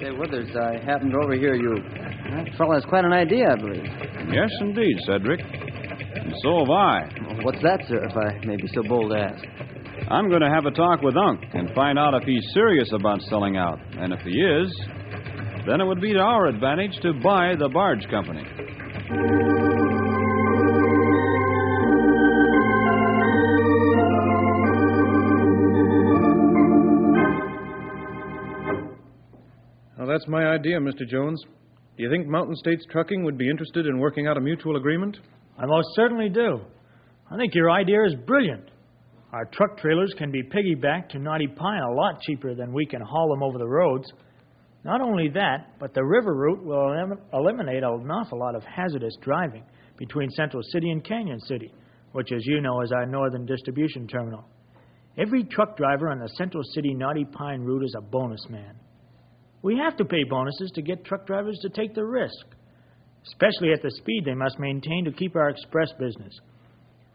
Say, 0.00 0.10
Withers, 0.10 0.56
I 0.56 0.84
happened 0.84 1.12
to 1.12 1.18
overhear 1.22 1.54
you. 1.54 1.76
That 2.30 2.56
fellow 2.56 2.74
has 2.74 2.84
quite 2.84 3.04
an 3.04 3.12
idea, 3.12 3.52
I 3.52 3.56
believe. 3.56 3.84
Yes, 4.32 4.50
indeed, 4.60 4.96
Cedric. 5.06 5.40
And 5.40 6.34
so 6.42 6.60
have 6.60 6.70
I. 6.70 7.08
Well, 7.26 7.44
what's 7.44 7.62
that, 7.62 7.80
sir, 7.88 8.04
if 8.04 8.16
I 8.16 8.44
may 8.46 8.56
be 8.56 8.68
so 8.74 8.82
bold 8.82 9.12
to 9.12 9.18
ask? 9.18 9.44
I'm 10.10 10.28
going 10.28 10.40
to 10.40 10.50
have 10.50 10.66
a 10.66 10.70
talk 10.70 11.02
with 11.02 11.16
Unc 11.16 11.40
and 11.54 11.72
find 11.74 11.98
out 11.98 12.14
if 12.14 12.24
he's 12.24 12.44
serious 12.52 12.90
about 12.92 13.20
selling 13.22 13.56
out. 13.56 13.78
And 13.92 14.12
if 14.12 14.20
he 14.20 14.30
is, 14.30 14.74
then 15.66 15.80
it 15.80 15.84
would 15.84 16.00
be 16.00 16.12
to 16.12 16.18
our 16.18 16.46
advantage 16.46 16.98
to 17.02 17.12
buy 17.12 17.54
the 17.58 17.68
barge 17.68 18.08
company. 18.10 18.44
Well, 29.98 30.08
that's 30.08 30.26
my 30.28 30.46
idea, 30.46 30.78
Mr. 30.80 31.06
Jones. 31.06 31.42
Do 31.96 32.02
you 32.02 32.10
think 32.10 32.26
Mountain 32.26 32.56
States 32.56 32.84
Trucking 32.90 33.22
would 33.24 33.36
be 33.36 33.50
interested 33.50 33.86
in 33.86 33.98
working 33.98 34.26
out 34.26 34.38
a 34.38 34.40
mutual 34.40 34.76
agreement? 34.76 35.18
I 35.58 35.66
most 35.66 35.88
certainly 35.94 36.30
do. 36.30 36.60
I 37.30 37.36
think 37.36 37.54
your 37.54 37.70
idea 37.70 38.02
is 38.06 38.14
brilliant. 38.26 38.69
Our 39.32 39.44
truck 39.44 39.78
trailers 39.78 40.12
can 40.18 40.32
be 40.32 40.42
piggybacked 40.42 41.10
to 41.10 41.18
Knotty 41.20 41.46
Pine 41.46 41.82
a 41.82 41.92
lot 41.92 42.20
cheaper 42.20 42.54
than 42.54 42.72
we 42.72 42.84
can 42.84 43.00
haul 43.00 43.28
them 43.28 43.44
over 43.44 43.58
the 43.58 43.68
roads. 43.68 44.10
Not 44.84 45.00
only 45.00 45.28
that, 45.34 45.78
but 45.78 45.94
the 45.94 46.04
river 46.04 46.34
route 46.34 46.64
will 46.64 47.16
eliminate 47.32 47.84
an 47.84 48.10
awful 48.10 48.40
lot 48.40 48.56
of 48.56 48.64
hazardous 48.64 49.16
driving 49.20 49.62
between 49.98 50.30
Central 50.30 50.62
City 50.72 50.90
and 50.90 51.04
Canyon 51.04 51.38
City, 51.40 51.72
which, 52.12 52.32
as 52.32 52.44
you 52.44 52.60
know, 52.60 52.80
is 52.80 52.90
our 52.90 53.06
northern 53.06 53.46
distribution 53.46 54.08
terminal. 54.08 54.44
Every 55.16 55.44
truck 55.44 55.76
driver 55.76 56.08
on 56.08 56.18
the 56.18 56.28
Central 56.36 56.64
City 56.74 56.94
Knotty 56.94 57.26
Pine 57.26 57.60
route 57.60 57.84
is 57.84 57.94
a 57.96 58.00
bonus 58.00 58.44
man. 58.48 58.74
We 59.62 59.76
have 59.76 59.96
to 59.98 60.04
pay 60.04 60.24
bonuses 60.24 60.72
to 60.74 60.82
get 60.82 61.04
truck 61.04 61.26
drivers 61.26 61.58
to 61.62 61.68
take 61.68 61.94
the 61.94 62.04
risk, 62.04 62.46
especially 63.26 63.72
at 63.72 63.82
the 63.82 63.90
speed 63.90 64.24
they 64.24 64.34
must 64.34 64.58
maintain 64.58 65.04
to 65.04 65.12
keep 65.12 65.36
our 65.36 65.50
express 65.50 65.92
business. 66.00 66.40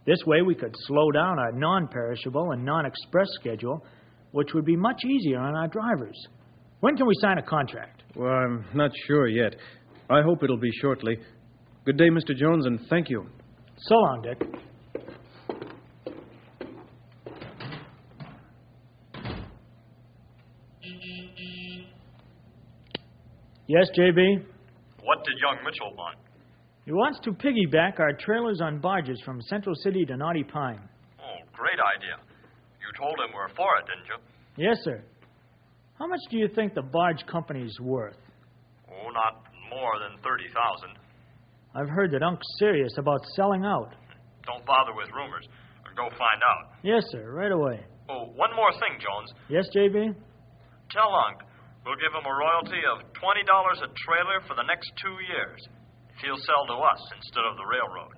This 0.05 0.19
way, 0.27 0.41
we 0.43 0.53
could 0.53 0.75
slow 0.87 1.11
down 1.11 1.39
our 1.39 1.51
non 1.51 1.87
perishable 1.87 2.51
and 2.51 2.63
non 2.63 2.85
express 2.85 3.27
schedule, 3.39 3.83
which 4.31 4.49
would 4.53 4.65
be 4.65 4.75
much 4.75 5.01
easier 5.03 5.39
on 5.39 5.55
our 5.55 5.67
drivers. 5.67 6.15
When 6.81 6.95
can 6.95 7.07
we 7.07 7.13
sign 7.21 7.37
a 7.39 7.43
contract? 7.43 8.03
Well, 8.15 8.31
I'm 8.31 8.65
not 8.75 8.91
sure 9.07 9.27
yet. 9.27 9.55
I 10.09 10.21
hope 10.21 10.43
it'll 10.43 10.57
be 10.59 10.71
shortly. 10.81 11.17
Good 11.85 11.97
day, 11.97 12.09
Mr. 12.09 12.35
Jones, 12.35 12.65
and 12.65 12.79
thank 12.89 13.09
you. 13.09 13.25
So 13.77 13.95
long, 13.95 14.21
Dick. 14.21 14.41
Yes, 23.67 23.87
JB? 23.97 24.45
What 25.01 25.23
did 25.25 25.33
young 25.41 25.57
Mitchell 25.65 25.95
want? 25.97 26.17
He 26.85 26.93
wants 26.93 27.19
to 27.23 27.31
piggyback 27.31 27.99
our 27.99 28.13
trailers 28.13 28.61
on 28.61 28.79
barges 28.79 29.19
from 29.25 29.41
Central 29.49 29.73
City 29.81 30.05
to 30.05 30.15
Knotty 30.15 30.43
Pine. 30.43 30.79
Oh, 31.17 31.41
great 31.51 31.81
idea. 31.81 32.21
You 32.77 32.89
told 32.93 33.17
him 33.17 33.33
we're 33.33 33.49
for 33.57 33.73
it, 33.81 33.89
didn't 33.89 34.05
you? 34.05 34.17
Yes, 34.69 34.77
sir. 34.85 35.01
How 35.97 36.05
much 36.05 36.21
do 36.29 36.37
you 36.37 36.47
think 36.53 36.75
the 36.75 36.83
barge 36.83 37.25
company's 37.25 37.73
worth? 37.81 38.21
Oh, 38.85 39.09
not 39.09 39.49
more 39.73 39.97
than 39.97 40.21
30000 40.21 40.93
I've 41.73 41.89
heard 41.89 42.11
that 42.11 42.21
Unc's 42.21 42.45
serious 42.59 42.93
about 42.97 43.19
selling 43.35 43.65
out. 43.65 43.89
Don't 44.45 44.63
bother 44.65 44.93
with 44.93 45.09
rumors. 45.09 45.43
Go 45.95 46.07
find 46.19 46.41
out. 46.43 46.75
Yes, 46.83 47.03
sir, 47.09 47.31
right 47.31 47.51
away. 47.51 47.79
Oh, 48.09 48.29
one 48.35 48.53
more 48.55 48.71
thing, 48.77 48.99
Jones. 48.99 49.31
Yes, 49.49 49.65
JB? 49.73 50.13
Tell 50.91 51.09
Unc 51.09 51.39
we'll 51.85 51.97
give 51.97 52.13
him 52.13 52.25
a 52.27 52.35
royalty 52.35 52.81
of 52.93 53.01
$20 53.15 53.73
a 53.79 53.89
trailer 53.95 54.37
for 54.45 54.53
the 54.53 54.67
next 54.67 54.91
two 55.01 55.17
years 55.31 55.61
if 56.15 56.21
he'll 56.23 56.37
sell 56.37 56.65
to 56.67 56.73
us 56.73 57.01
instead 57.17 57.43
of 57.45 57.57
the 57.57 57.65
railroad. 57.65 58.11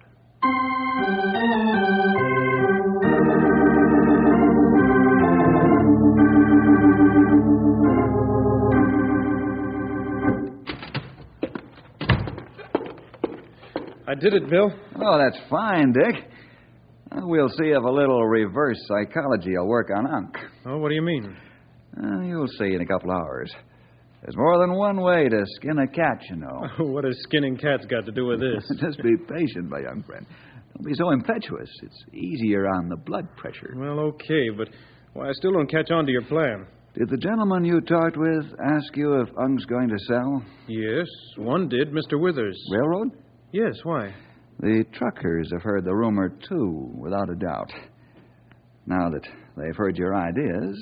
I 14.10 14.16
did 14.16 14.34
it, 14.34 14.50
Bill. 14.50 14.72
Oh, 15.02 15.18
that's 15.18 15.38
fine, 15.50 15.92
Dick. 15.92 16.32
We'll 17.14 17.50
see 17.50 17.66
if 17.66 17.84
a 17.84 17.90
little 17.90 18.26
reverse 18.26 18.78
psychology 18.88 19.58
will 19.58 19.68
work 19.68 19.90
on 19.96 20.08
Unc. 20.08 20.36
Oh, 20.66 20.78
what 20.78 20.90
do 20.90 20.96
you 20.96 21.02
mean? 21.02 21.36
Uh, 22.02 22.22
you'll 22.22 22.48
see 22.48 22.74
in 22.74 22.82
a 22.82 22.86
couple 22.86 23.12
hours. 23.12 23.52
There's 24.22 24.36
more 24.36 24.58
than 24.60 24.74
one 24.76 25.02
way 25.02 25.30
to 25.30 25.44
skin 25.56 25.78
a 25.80 25.88
cat, 25.88 26.22
you 26.30 26.38
know. 26.38 26.68
what 26.80 27.04
has 27.04 27.16
skinning 27.24 27.58
cats 27.58 27.86
got 27.86 28.06
to 28.06 28.12
do 28.12 28.26
with 28.26 28.40
this? 28.40 28.70
Just 28.82 29.02
be 29.04 29.16
patient, 29.16 29.70
my 29.70 29.80
young 29.80 30.04
friend. 30.04 30.26
Don't 30.74 30.86
be 30.86 30.94
so 30.96 31.12
impetuous. 31.12 31.70
It's 31.84 32.04
easier 32.14 32.68
on 32.68 32.90
the 32.90 32.98
blood 32.98 33.28
pressure. 33.38 33.74
well, 33.76 34.00
okay, 34.00 34.50
but 34.56 34.70
well, 35.14 35.28
I 35.28 35.32
still 35.34 35.52
don't 35.52 35.70
catch 35.70 35.92
on 35.92 36.06
to 36.06 36.12
your 36.12 36.24
plan. 36.24 36.68
Did 36.98 37.10
the 37.10 37.18
gentleman 37.18 37.64
you 37.64 37.80
talked 37.82 38.18
with 38.18 38.46
ask 38.76 38.96
you 38.98 39.22
if 39.22 39.30
Unc's 39.38 39.66
going 39.66 39.90
to 39.90 40.00
sell? 40.08 40.44
Yes, 40.68 41.06
one 41.38 41.70
did, 41.70 41.92
Mr. 41.92 42.20
Withers. 42.20 42.60
Railroad? 42.72 43.10
Yes, 43.52 43.76
why? 43.84 44.14
The 44.60 44.84
truckers 44.94 45.52
have 45.54 45.62
heard 45.62 45.86
the 45.86 45.94
rumor, 45.94 46.30
too, 46.50 46.92
without 46.96 47.30
a 47.30 47.36
doubt. 47.36 47.72
Now 48.88 49.10
that 49.12 49.28
they've 49.56 49.76
heard 49.76 49.96
your 49.96 50.16
ideas, 50.16 50.76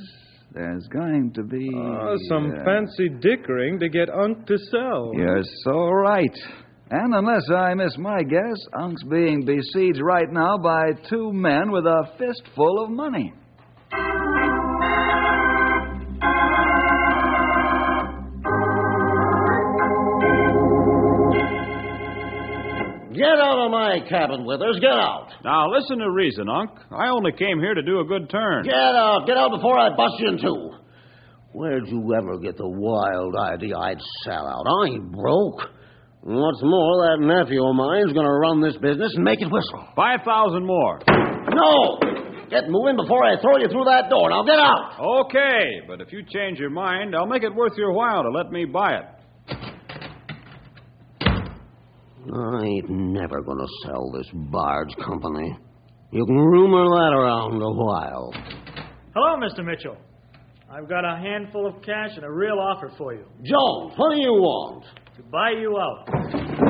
there's 0.56 0.88
going 0.88 1.34
to 1.34 1.44
be. 1.44 1.70
Oh, 1.76 2.16
some 2.30 2.52
uh, 2.52 2.64
fancy 2.64 3.10
dickering 3.10 3.78
to 3.80 3.90
get 3.90 4.10
Unc 4.10 4.48
to 4.48 4.58
sell. 4.72 5.12
You're 5.14 5.44
so 5.66 5.90
right. 5.90 6.36
And 6.92 7.14
unless 7.14 7.44
I 7.54 7.74
miss 7.74 7.98
my 7.98 8.24
guess, 8.24 8.58
Unc's 8.80 9.04
being 9.04 9.44
besieged 9.44 10.02
right 10.02 10.32
now 10.32 10.58
by 10.58 10.92
two 11.10 11.34
men 11.34 11.72
with 11.72 11.86
a 11.86 12.04
fistful 12.18 12.84
of 12.84 12.90
money. 12.90 13.34
Get 23.16 23.40
out 23.40 23.66
of 23.66 23.72
my 23.72 24.00
cabin, 24.10 24.46
Withers. 24.46 24.80
Get 24.82 24.92
out. 24.92 25.30
Now, 25.44 25.72
listen 25.72 26.00
to 26.00 26.12
reason, 26.12 26.50
Unc. 26.50 26.70
I 26.92 27.08
only 27.10 27.32
came 27.32 27.60
here 27.60 27.74
to 27.74 27.82
do 27.82 28.00
a 28.02 28.06
good 28.06 28.30
turn. 28.30 28.64
Get 28.64 28.74
out. 28.76 29.26
Get 29.26 29.38
out 29.38 29.52
before 29.52 29.80
I 29.80 29.96
bust 29.96 30.16
you 30.20 30.30
in 30.30 30.38
two. 30.42 30.72
Where'd 31.54 31.88
you 31.88 32.14
ever 32.14 32.38
get 32.38 32.58
the 32.58 32.68
wild 32.68 33.36
idea 33.38 33.78
I'd 33.78 34.02
sell 34.26 34.46
out? 34.46 34.66
I 34.68 34.90
ain't 34.92 35.12
broke. 35.12 35.62
And 36.26 36.36
What's 36.36 36.60
more, 36.62 37.08
that 37.08 37.24
nephew 37.24 37.64
of 37.64 37.76
mine's 37.76 38.12
going 38.12 38.26
to 38.26 38.34
run 38.44 38.60
this 38.62 38.76
business 38.78 39.14
and 39.16 39.24
make 39.24 39.42
it 39.42 39.48
whistle. 39.50 39.88
Five 39.96 40.20
thousand 40.26 40.66
more. 40.66 41.00
No! 41.08 42.00
Get 42.50 42.68
moving 42.70 42.98
before 42.98 43.24
I 43.24 43.40
throw 43.42 43.58
you 43.58 43.70
through 43.70 43.86
that 43.86 44.10
door. 44.10 44.30
Now 44.30 44.44
get 44.44 44.60
out! 44.60 45.00
Okay, 45.00 45.82
but 45.88 46.02
if 46.02 46.12
you 46.12 46.24
change 46.28 46.60
your 46.60 46.70
mind, 46.70 47.16
I'll 47.16 47.26
make 47.26 47.44
it 47.44 47.54
worth 47.56 47.74
your 47.78 47.94
while 47.94 48.24
to 48.24 48.30
let 48.30 48.52
me 48.52 48.66
buy 48.66 48.96
it. 48.98 49.06
I 52.34 52.64
ain't 52.64 52.90
never 52.90 53.42
to 53.42 53.68
sell 53.86 54.12
this 54.12 54.28
barge 54.52 54.96
company. 55.06 55.58
You 56.12 56.26
can 56.26 56.36
rumor 56.38 56.86
that 56.86 57.14
around 57.14 57.62
a 57.62 57.72
while. 57.72 58.34
Hello, 59.14 59.38
Mr. 59.38 59.66
Mitchell. 59.66 59.98
I've 60.70 60.90
got 60.90 61.06
a 61.06 61.18
handful 61.18 61.68
of 61.68 61.82
cash 61.84 62.12
and 62.16 62.26
a 62.26 62.32
real 62.32 62.58
offer 62.60 62.92
for 62.98 63.14
you 63.14 63.26
Jones, 63.44 63.94
what 63.98 64.14
do 64.14 64.20
you 64.20 64.34
want? 64.34 64.84
to 65.16 65.24
buy 65.32 65.52
you 65.52 65.78
out. 65.80 66.04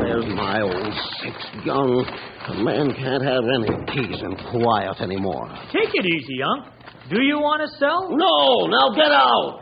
There's 0.06 0.26
my 0.38 0.62
old 0.62 0.94
six 1.24 1.34
gun. 1.66 2.06
A 2.48 2.54
man 2.62 2.94
can't 2.94 3.24
have 3.24 3.42
any 3.42 3.74
peace 3.90 4.22
and 4.22 4.38
quiet 4.62 5.02
anymore. 5.02 5.50
Take 5.74 5.90
it 5.96 6.06
easy, 6.06 6.44
Unc. 6.44 6.66
Do 7.10 7.24
you 7.24 7.40
want 7.40 7.64
to 7.66 7.78
sell? 7.80 8.10
No, 8.14 8.68
now 8.70 8.94
get 8.94 9.12
out! 9.12 9.62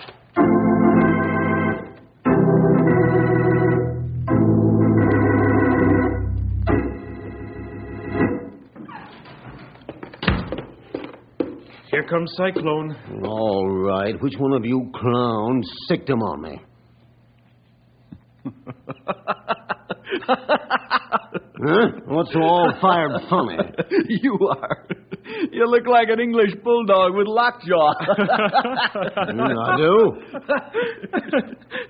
Here 12.04 12.10
comes 12.10 12.34
Cyclone. 12.36 12.96
All 13.24 13.70
right, 13.70 14.22
which 14.22 14.34
one 14.38 14.52
of 14.52 14.66
you 14.66 14.92
clowns 14.94 15.66
sicked 15.88 16.10
him 16.10 16.22
on 16.22 16.42
me? 16.42 16.60
huh? 20.28 21.88
What's 22.06 22.34
so 22.34 22.42
all 22.42 22.74
fired 22.82 23.22
funny? 23.30 23.58
you 24.22 24.38
are. 24.50 24.86
You 25.54 25.66
look 25.66 25.88
like 25.88 26.10
an 26.10 26.20
English 26.20 26.56
bulldog 26.62 27.16
with 27.16 27.28
lockjaw. 27.28 27.94
Mm, 29.30 29.58
I 29.64 29.78
do. 29.78 30.18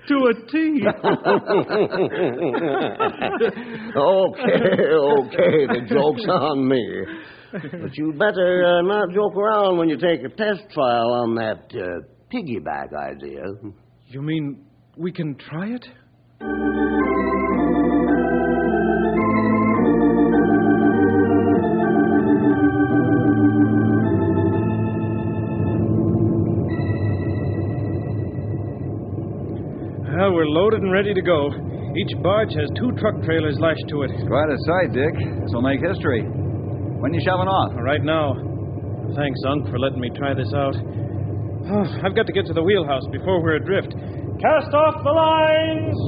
to 0.08 0.14
a 0.26 0.34
T. 0.46 0.54
okay, 3.96 4.94
okay, 4.94 5.66
the 5.66 5.80
joke's 5.88 6.28
on 6.28 6.68
me. 6.68 7.04
But 7.54 7.96
you 7.96 8.12
better 8.12 8.64
uh, 8.64 8.82
not 8.82 9.14
joke 9.14 9.36
around 9.36 9.78
when 9.78 9.88
you 9.88 9.96
take 9.96 10.24
a 10.24 10.28
test 10.28 10.62
trial 10.72 11.12
on 11.12 11.36
that 11.36 11.70
uh, 11.72 12.00
piggyback 12.32 12.92
idea. 12.92 13.44
You 14.08 14.22
mean 14.22 14.64
we 14.96 15.12
can 15.12 15.36
try 15.36 15.68
it? 15.68 15.86
Well, 30.16 30.32
we're 30.32 30.46
loaded 30.46 30.82
and 30.82 30.90
ready 30.90 31.14
to 31.14 31.22
go. 31.22 31.50
Each 31.96 32.20
barge 32.20 32.52
has 32.54 32.68
two 32.76 32.90
truck 32.98 33.22
trailers 33.22 33.58
lashed 33.60 33.86
to 33.90 34.02
it. 34.02 34.10
Quite 34.26 34.48
a 34.48 34.58
sight, 34.66 34.92
Dick. 34.92 35.14
This 35.42 35.52
will 35.52 35.62
make 35.62 35.80
history. 35.80 36.43
When 37.04 37.12
you 37.12 37.20
shoving 37.20 37.52
off? 37.52 37.76
Right 37.76 38.00
now. 38.00 38.32
Thanks, 39.12 39.36
Unc, 39.44 39.68
for 39.68 39.76
letting 39.76 40.00
me 40.00 40.08
try 40.16 40.32
this 40.32 40.48
out. 40.56 40.72
Oh, 40.72 41.84
I've 42.00 42.16
got 42.16 42.24
to 42.24 42.32
get 42.32 42.48
to 42.48 42.56
the 42.56 42.64
wheelhouse 42.64 43.04
before 43.12 43.44
we're 43.44 43.60
adrift. 43.60 43.92
Cast 44.40 44.72
off 44.72 44.96
the 45.04 45.12
lines! 45.12 46.00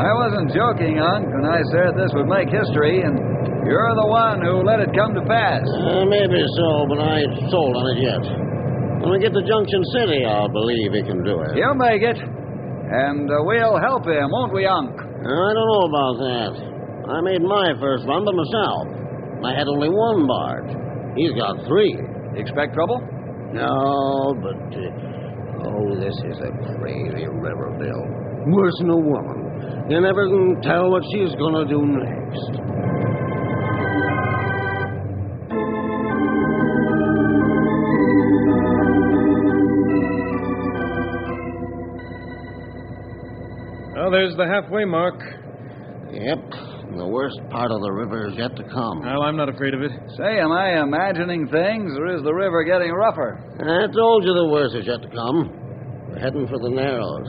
I 0.00 0.08
wasn't 0.24 0.56
joking, 0.56 0.96
Unc, 0.96 1.28
when 1.28 1.44
I 1.44 1.60
said 1.76 1.92
this 1.92 2.16
would 2.16 2.32
make 2.32 2.48
history, 2.48 3.04
and 3.04 3.20
you're 3.68 3.92
the 3.92 4.08
one 4.08 4.40
who 4.40 4.64
let 4.64 4.80
it 4.80 4.88
come 4.96 5.12
to 5.12 5.24
pass. 5.28 5.68
Uh, 5.68 6.08
maybe 6.08 6.40
so, 6.40 6.88
but 6.88 6.96
I 6.96 7.28
ain't 7.28 7.36
sold 7.52 7.76
on 7.76 7.84
it 7.92 8.00
yet. 8.00 8.24
When 9.04 9.12
we 9.12 9.18
get 9.20 9.36
to 9.36 9.44
Junction 9.44 9.84
City, 10.00 10.24
I'll 10.24 10.48
believe 10.48 10.96
he 10.96 11.04
can 11.04 11.20
do 11.20 11.44
it. 11.44 11.60
He'll 11.60 11.76
make 11.76 12.00
it. 12.00 12.41
And 12.92 13.24
uh, 13.30 13.40
we'll 13.48 13.80
help 13.80 14.04
him, 14.04 14.28
won't 14.28 14.52
we, 14.52 14.66
Unc? 14.66 14.92
I 14.92 15.48
don't 15.56 15.68
know 15.72 15.84
about 15.88 16.16
that. 16.20 16.52
I 17.08 17.20
made 17.24 17.40
my 17.40 17.72
first 17.80 18.04
run 18.04 18.20
by 18.24 18.32
myself. 18.36 18.84
I 19.48 19.56
had 19.56 19.66
only 19.66 19.88
one 19.88 20.26
barge. 20.28 20.68
He's 21.16 21.32
got 21.32 21.64
three. 21.64 21.96
Expect 22.36 22.74
trouble? 22.74 23.00
No, 23.56 24.36
but. 24.36 24.60
Uh, 24.76 25.72
oh, 25.72 25.96
this 25.96 26.16
is 26.20 26.36
a 26.44 26.52
crazy 26.76 27.24
river, 27.32 27.72
Bill. 27.80 28.04
Worse 28.52 28.76
than 28.80 28.90
a 28.90 28.96
woman. 28.96 29.88
You 29.88 30.00
never 30.00 30.28
can 30.28 30.60
tell 30.60 30.90
what 30.90 31.02
she's 31.12 31.32
gonna 31.40 31.64
do 31.64 31.80
next. 31.80 32.91
Well, 43.94 44.10
there's 44.10 44.34
the 44.36 44.48
halfway 44.48 44.84
mark. 44.84 45.20
Yep. 46.12 46.96
The 46.96 47.08
worst 47.08 47.40
part 47.48 47.72
of 47.72 47.80
the 47.80 47.92
river 47.92 48.28
is 48.28 48.36
yet 48.36 48.56
to 48.56 48.64
come. 48.68 49.00
Well, 49.00 49.24
I'm 49.24 49.36
not 49.36 49.48
afraid 49.48 49.72
of 49.72 49.80
it. 49.80 49.92
Say, 50.16 50.40
am 50.40 50.52
I 50.52 50.80
imagining 50.80 51.48
things, 51.48 51.92
or 51.96 52.08
is 52.12 52.20
the 52.24 52.32
river 52.32 52.64
getting 52.64 52.92
rougher? 52.92 53.40
I 53.60 53.88
told 53.92 54.24
you 54.24 54.32
the 54.32 54.48
worst 54.52 54.76
is 54.76 54.84
yet 54.84 55.00
to 55.00 55.08
come. 55.08 55.48
We're 56.08 56.20
heading 56.20 56.48
for 56.48 56.60
the 56.60 56.68
Narrows. 56.68 57.28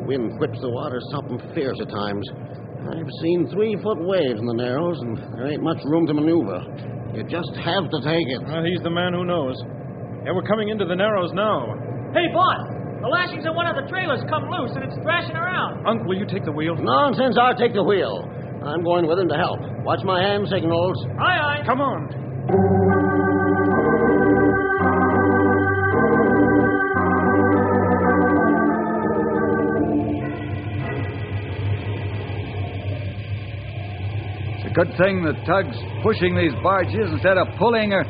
The 0.00 0.04
wind 0.04 0.40
whips 0.40 0.60
the 0.60 0.72
water 0.72 1.00
something 1.12 1.40
fierce 1.52 1.76
at 1.80 1.88
times. 1.88 2.24
I've 2.88 3.12
seen 3.20 3.48
three 3.52 3.76
foot 3.84 4.00
waves 4.00 4.40
in 4.40 4.46
the 4.48 4.56
Narrows, 4.56 5.00
and 5.00 5.16
there 5.36 5.48
ain't 5.48 5.62
much 5.62 5.80
room 5.84 6.06
to 6.08 6.14
maneuver. 6.14 6.60
You 7.12 7.24
just 7.24 7.52
have 7.60 7.88
to 7.88 7.98
take 8.04 8.28
it. 8.32 8.40
Well, 8.48 8.64
he's 8.64 8.80
the 8.84 8.92
man 8.92 9.12
who 9.12 9.24
knows. 9.24 9.56
Yeah, 10.24 10.32
we're 10.32 10.48
coming 10.48 10.68
into 10.68 10.84
the 10.84 10.96
Narrows 10.96 11.32
now. 11.32 11.72
Hey, 12.16 12.28
boss! 12.32 12.81
The 13.02 13.08
lashings 13.10 13.44
of 13.46 13.54
one 13.58 13.66
of 13.66 13.74
the 13.74 13.90
trailers 13.90 14.22
come 14.30 14.46
loose 14.46 14.70
and 14.78 14.84
it's 14.86 14.94
thrashing 15.02 15.34
around. 15.34 15.84
Unc, 15.86 16.06
will 16.06 16.16
you 16.16 16.26
take 16.26 16.44
the 16.44 16.52
wheel? 16.52 16.76
Nonsense, 16.78 17.36
I'll 17.40 17.56
take 17.56 17.74
the 17.74 17.82
wheel. 17.82 18.22
I'm 18.64 18.84
going 18.84 19.08
with 19.08 19.18
him 19.18 19.28
to 19.28 19.34
help. 19.34 19.58
Watch 19.82 20.00
my 20.04 20.22
hand 20.22 20.46
signals. 20.48 20.96
Aye, 21.18 21.58
aye. 21.58 21.62
Come 21.66 21.80
on. 21.80 23.12
It's 34.58 34.70
a 34.70 34.74
good 34.74 34.92
thing 34.98 35.24
the 35.24 35.34
tug's 35.46 35.76
pushing 36.02 36.36
these 36.36 36.52
barges 36.62 37.10
instead 37.10 37.38
of 37.38 37.48
pulling 37.58 37.90
her. 37.90 38.04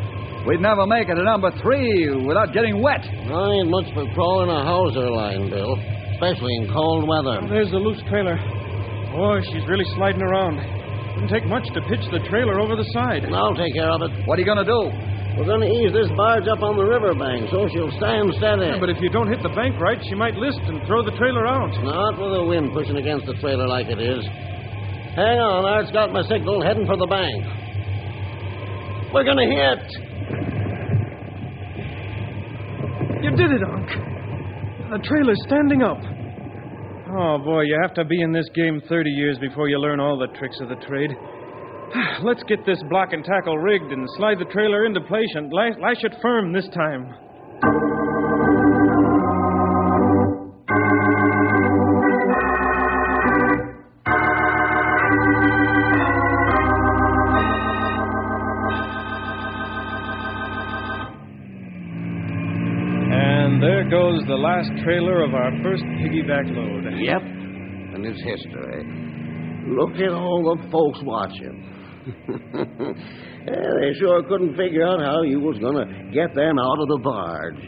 We'd 0.46 0.58
never 0.58 0.86
make 0.86 1.06
it 1.08 1.14
to 1.14 1.22
number 1.22 1.54
three 1.62 2.10
without 2.26 2.52
getting 2.52 2.82
wet. 2.82 2.98
I 2.98 3.62
ain't 3.62 3.70
much 3.70 3.86
for 3.94 4.02
crawling 4.10 4.50
a 4.50 4.66
hawser 4.66 5.06
line, 5.06 5.46
Bill, 5.46 5.78
especially 6.18 6.50
in 6.58 6.66
cold 6.66 7.06
weather. 7.06 7.46
There's 7.46 7.70
the 7.70 7.78
loose 7.78 8.02
trailer. 8.10 8.34
Boy, 9.14 9.38
she's 9.54 9.62
really 9.70 9.86
sliding 9.94 10.22
around. 10.22 10.58
Wouldn't 11.14 11.30
take 11.30 11.46
much 11.46 11.62
to 11.78 11.80
pitch 11.86 12.02
the 12.10 12.18
trailer 12.26 12.58
over 12.58 12.74
the 12.74 12.88
side. 12.90 13.22
I'll 13.30 13.54
take 13.54 13.78
care 13.78 13.86
of 13.86 14.02
it. 14.02 14.10
What 14.26 14.34
are 14.34 14.42
you 14.42 14.48
going 14.48 14.58
to 14.58 14.66
do? 14.66 14.90
We're 15.38 15.46
going 15.46 15.62
to 15.62 15.70
ease 15.70 15.94
this 15.94 16.10
barge 16.18 16.50
up 16.50 16.58
on 16.58 16.74
the 16.74 16.84
riverbank 16.84 17.46
so 17.54 17.70
she'll 17.70 17.94
stand 18.02 18.34
steady. 18.42 18.74
Yeah, 18.74 18.82
but 18.82 18.90
if 18.90 18.98
you 18.98 19.14
don't 19.14 19.30
hit 19.30 19.46
the 19.46 19.54
bank 19.54 19.78
right, 19.78 20.02
she 20.10 20.18
might 20.18 20.34
list 20.34 20.58
and 20.66 20.82
throw 20.90 21.06
the 21.06 21.14
trailer 21.14 21.46
out. 21.46 21.70
Not 21.86 22.18
with 22.18 22.34
the 22.34 22.44
wind 22.44 22.74
pushing 22.74 22.98
against 22.98 23.30
the 23.30 23.38
trailer 23.38 23.70
like 23.70 23.86
it 23.86 24.02
is. 24.02 24.26
Hang 25.14 25.38
on, 25.38 25.64
Art's 25.64 25.94
got 25.94 26.10
my 26.10 26.26
signal 26.26 26.60
heading 26.66 26.84
for 26.84 26.98
the 26.98 27.06
bank. 27.06 27.46
We're 29.14 29.24
going 29.24 29.38
to 29.38 29.46
hit. 29.46 30.11
Did 33.42 33.58
it, 33.58 33.62
Unc. 33.64 33.88
The 34.90 35.02
trailer's 35.02 35.40
standing 35.46 35.82
up. 35.82 35.98
Oh, 37.10 37.38
boy, 37.42 37.62
you 37.62 37.76
have 37.82 37.94
to 37.94 38.04
be 38.04 38.22
in 38.22 38.32
this 38.32 38.48
game 38.54 38.80
30 38.88 39.10
years 39.10 39.38
before 39.38 39.68
you 39.68 39.78
learn 39.78 40.00
all 40.00 40.18
the 40.18 40.28
tricks 40.38 40.58
of 40.60 40.68
the 40.68 40.76
trade. 40.86 41.10
Let's 42.22 42.42
get 42.44 42.64
this 42.64 42.82
block 42.88 43.12
and 43.12 43.24
tackle 43.24 43.58
rigged 43.58 43.90
and 43.90 44.08
slide 44.16 44.38
the 44.38 44.50
trailer 44.52 44.86
into 44.86 45.00
place 45.00 45.32
and 45.34 45.52
lash, 45.52 45.74
lash 45.80 46.04
it 46.04 46.14
firm 46.22 46.52
this 46.52 46.68
time. 46.68 47.14
There 63.62 63.88
goes 63.88 64.20
the 64.26 64.34
last 64.34 64.70
trailer 64.82 65.22
of 65.22 65.34
our 65.34 65.52
first 65.62 65.84
piggyback 66.02 66.50
load. 66.50 66.82
Yep, 66.98 67.22
and 67.94 68.04
it's 68.04 68.20
history. 68.22 68.82
Look 69.70 69.94
at 70.02 70.12
all 70.12 70.56
the 70.56 70.68
folks 70.70 70.98
watching. 71.02 71.68
Yeah, 73.42 73.58
they 73.80 73.92
sure 73.98 74.22
couldn't 74.28 74.56
figure 74.56 74.86
out 74.86 75.00
how 75.00 75.22
you 75.22 75.40
was 75.40 75.58
going 75.58 75.74
to 75.74 75.86
get 76.14 76.32
them 76.32 76.58
out 76.60 76.78
of 76.78 76.86
the 76.86 77.00
barge. 77.02 77.58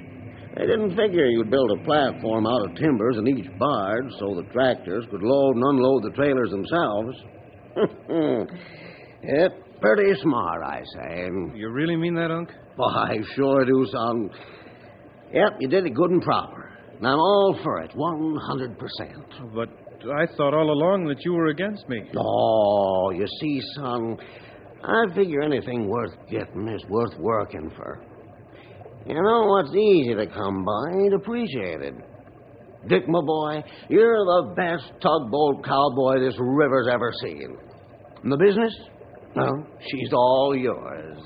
They 0.55 0.67
didn't 0.67 0.95
figure 0.95 1.27
you'd 1.27 1.51
build 1.51 1.69
a 1.73 1.83
platform 1.83 2.47
out 2.47 2.71
of 2.71 2.77
timbers 2.77 3.17
in 3.19 3.27
each 3.27 3.51
barge 3.59 4.07
so 4.21 4.37
the 4.37 4.47
tractors 4.53 5.05
could 5.11 5.23
load 5.23 5.57
and 5.57 5.65
unload 5.65 6.05
the 6.05 6.15
trailers 6.15 6.51
themselves. 6.51 7.17
yep, 9.25 9.51
pretty 9.81 10.15
smart, 10.23 10.63
I 10.63 10.83
say. 10.95 11.27
You 11.57 11.71
really 11.71 11.97
mean 11.97 12.15
that, 12.15 12.31
Unc? 12.31 12.51
I 12.79 13.17
sure 13.35 13.65
do, 13.65 13.85
son. 13.91 14.31
Yep, 15.35 15.57
you 15.59 15.69
did 15.69 15.85
it 15.85 15.95
good 15.95 16.11
and 16.11 16.23
proper. 16.23 16.71
And 16.97 17.07
I'm 17.07 17.19
all 17.19 17.59
for 17.65 17.81
it, 17.81 17.91
100%. 17.91 19.53
But 19.53 19.69
I 20.09 20.27
thought 20.37 20.55
all 20.55 20.71
along 20.71 21.07
that 21.09 21.25
you 21.25 21.33
were 21.33 21.49
against 21.49 21.89
me. 21.89 22.03
Oh, 22.17 23.11
you 23.11 23.27
see, 23.41 23.61
son, 23.75 24.17
I 24.85 25.13
figure 25.13 25.43
anything 25.43 25.89
worth 25.89 26.13
getting 26.31 26.69
is 26.69 26.85
worth 26.89 27.19
working 27.19 27.69
for. 27.77 28.01
You 29.07 29.15
know 29.15 29.47
what's 29.47 29.75
easy 29.75 30.15
to 30.15 30.27
come 30.29 30.65
by 30.65 31.03
ain't 31.03 31.15
appreciated. 31.15 31.95
Dick, 32.87 33.09
my 33.09 33.21
boy, 33.21 33.65
you're 33.89 34.17
the 34.17 34.55
best 34.57 34.93
tugboat 35.03 35.65
cowboy 35.65 36.21
this 36.21 36.37
river's 36.39 36.87
ever 36.93 37.13
seen. 37.23 37.57
And 38.23 38.31
the 38.31 38.37
business? 38.37 38.73
Well, 39.35 39.67
she's 39.81 40.13
all 40.13 40.55
yours. 40.57 41.19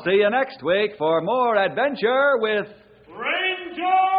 Well, 0.00 0.14
see 0.14 0.20
you 0.20 0.30
next 0.30 0.62
week 0.62 0.92
for 0.96 1.20
more 1.20 1.56
adventure 1.56 2.38
with 2.38 2.66
Ranger! 3.08 4.09